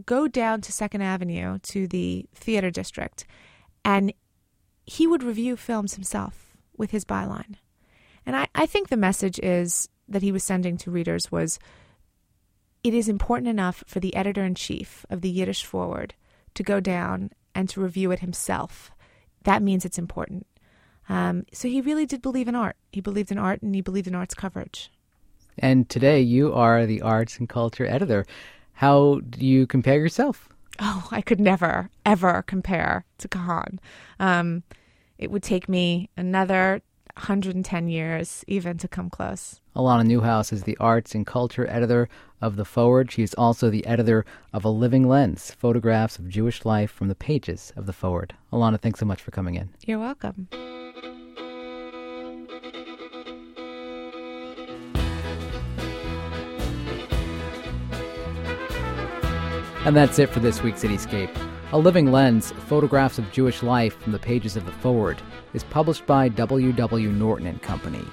go 0.05 0.27
down 0.27 0.61
to 0.61 0.71
Second 0.71 1.01
Avenue 1.01 1.59
to 1.59 1.87
the 1.87 2.25
theater 2.33 2.69
district 2.71 3.25
and 3.83 4.13
he 4.85 5.07
would 5.07 5.23
review 5.23 5.55
films 5.55 5.95
himself 5.95 6.57
with 6.77 6.91
his 6.91 7.05
byline. 7.05 7.55
And 8.25 8.35
I, 8.35 8.47
I 8.55 8.65
think 8.65 8.89
the 8.89 8.97
message 8.97 9.39
is 9.39 9.87
that 10.07 10.21
he 10.21 10.31
was 10.31 10.43
sending 10.43 10.77
to 10.77 10.91
readers 10.91 11.31
was 11.31 11.59
it 12.83 12.93
is 12.93 13.09
important 13.09 13.47
enough 13.47 13.83
for 13.87 13.99
the 13.99 14.15
editor 14.15 14.43
in 14.43 14.55
chief 14.55 15.05
of 15.09 15.21
the 15.21 15.29
Yiddish 15.29 15.65
Forward 15.65 16.13
to 16.53 16.63
go 16.63 16.79
down 16.79 17.31
and 17.55 17.67
to 17.69 17.81
review 17.81 18.11
it 18.11 18.19
himself. 18.19 18.91
That 19.43 19.63
means 19.63 19.85
it's 19.85 19.97
important. 19.97 20.45
Um, 21.07 21.45
so 21.51 21.67
he 21.67 21.81
really 21.81 22.05
did 22.05 22.21
believe 22.21 22.47
in 22.47 22.55
art. 22.55 22.75
He 22.91 23.01
believed 23.01 23.31
in 23.31 23.37
art 23.37 23.61
and 23.61 23.73
he 23.73 23.81
believed 23.81 24.07
in 24.07 24.15
arts 24.15 24.33
coverage. 24.33 24.91
And 25.57 25.87
today 25.89 26.21
you 26.21 26.53
are 26.53 26.85
the 26.85 27.01
arts 27.01 27.39
and 27.39 27.47
culture 27.47 27.85
editor. 27.85 28.25
How 28.73 29.21
do 29.29 29.45
you 29.45 29.65
compare 29.65 29.99
yourself? 29.99 30.49
Oh, 30.79 31.07
I 31.11 31.21
could 31.21 31.39
never, 31.39 31.89
ever 32.05 32.41
compare 32.41 33.05
to 33.19 33.27
Cahan. 33.27 33.79
Um, 34.19 34.63
it 35.17 35.31
would 35.31 35.43
take 35.43 35.69
me 35.69 36.09
another 36.17 36.81
110 37.15 37.87
years 37.87 38.43
even 38.47 38.77
to 38.79 38.87
come 38.87 39.09
close. 39.09 39.61
Alana 39.75 40.05
Newhouse 40.05 40.53
is 40.53 40.63
the 40.63 40.77
arts 40.77 41.13
and 41.13 41.27
culture 41.27 41.69
editor 41.69 42.07
of 42.39 42.55
The 42.55 42.63
Forward. 42.63 43.11
She 43.11 43.23
is 43.23 43.33
also 43.33 43.69
the 43.69 43.85
editor 43.85 44.25
of 44.53 44.63
A 44.63 44.69
Living 44.69 45.05
Lens, 45.05 45.51
photographs 45.51 46.17
of 46.17 46.29
Jewish 46.29 46.63
life 46.63 46.89
from 46.89 47.09
the 47.09 47.15
pages 47.15 47.73
of 47.75 47.85
The 47.85 47.91
Forward. 47.91 48.33
Alana, 48.53 48.79
thanks 48.79 49.01
so 49.01 49.05
much 49.05 49.21
for 49.21 49.31
coming 49.31 49.55
in. 49.55 49.67
You're 49.85 49.99
welcome. 49.99 50.47
And 59.83 59.93
that's 59.93 60.17
it 60.19 60.29
for 60.29 60.39
this 60.39 60.63
week's 60.63 60.83
Cityscape. 60.83 61.37
A 61.73 61.77
Living 61.77 62.13
Lens, 62.13 62.53
photographs 62.69 63.19
of 63.19 63.29
Jewish 63.33 63.61
life 63.61 63.97
from 63.99 64.13
the 64.13 64.19
pages 64.19 64.55
of 64.55 64.65
The 64.65 64.71
Forward, 64.71 65.21
is 65.53 65.65
published 65.65 66.05
by 66.05 66.29
W.W. 66.29 67.11
Norton 67.11 67.47
and 67.47 67.61
Company. 67.61 68.05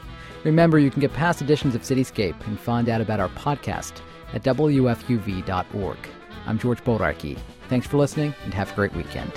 Remember, 0.45 0.79
you 0.79 0.91
can 0.91 1.01
get 1.01 1.13
past 1.13 1.41
editions 1.41 1.75
of 1.75 1.83
Cityscape 1.83 2.47
and 2.47 2.59
find 2.59 2.89
out 2.89 3.01
about 3.01 3.21
our 3.21 3.29
podcast 3.31 4.01
at 4.33 4.43
WFUV.org. 4.43 5.99
I'm 6.47 6.59
George 6.59 6.83
Bodarky. 6.83 7.39
Thanks 7.69 7.87
for 7.87 7.97
listening 7.97 8.35
and 8.45 8.53
have 8.53 8.73
a 8.73 8.75
great 8.75 8.95
weekend. 8.95 9.33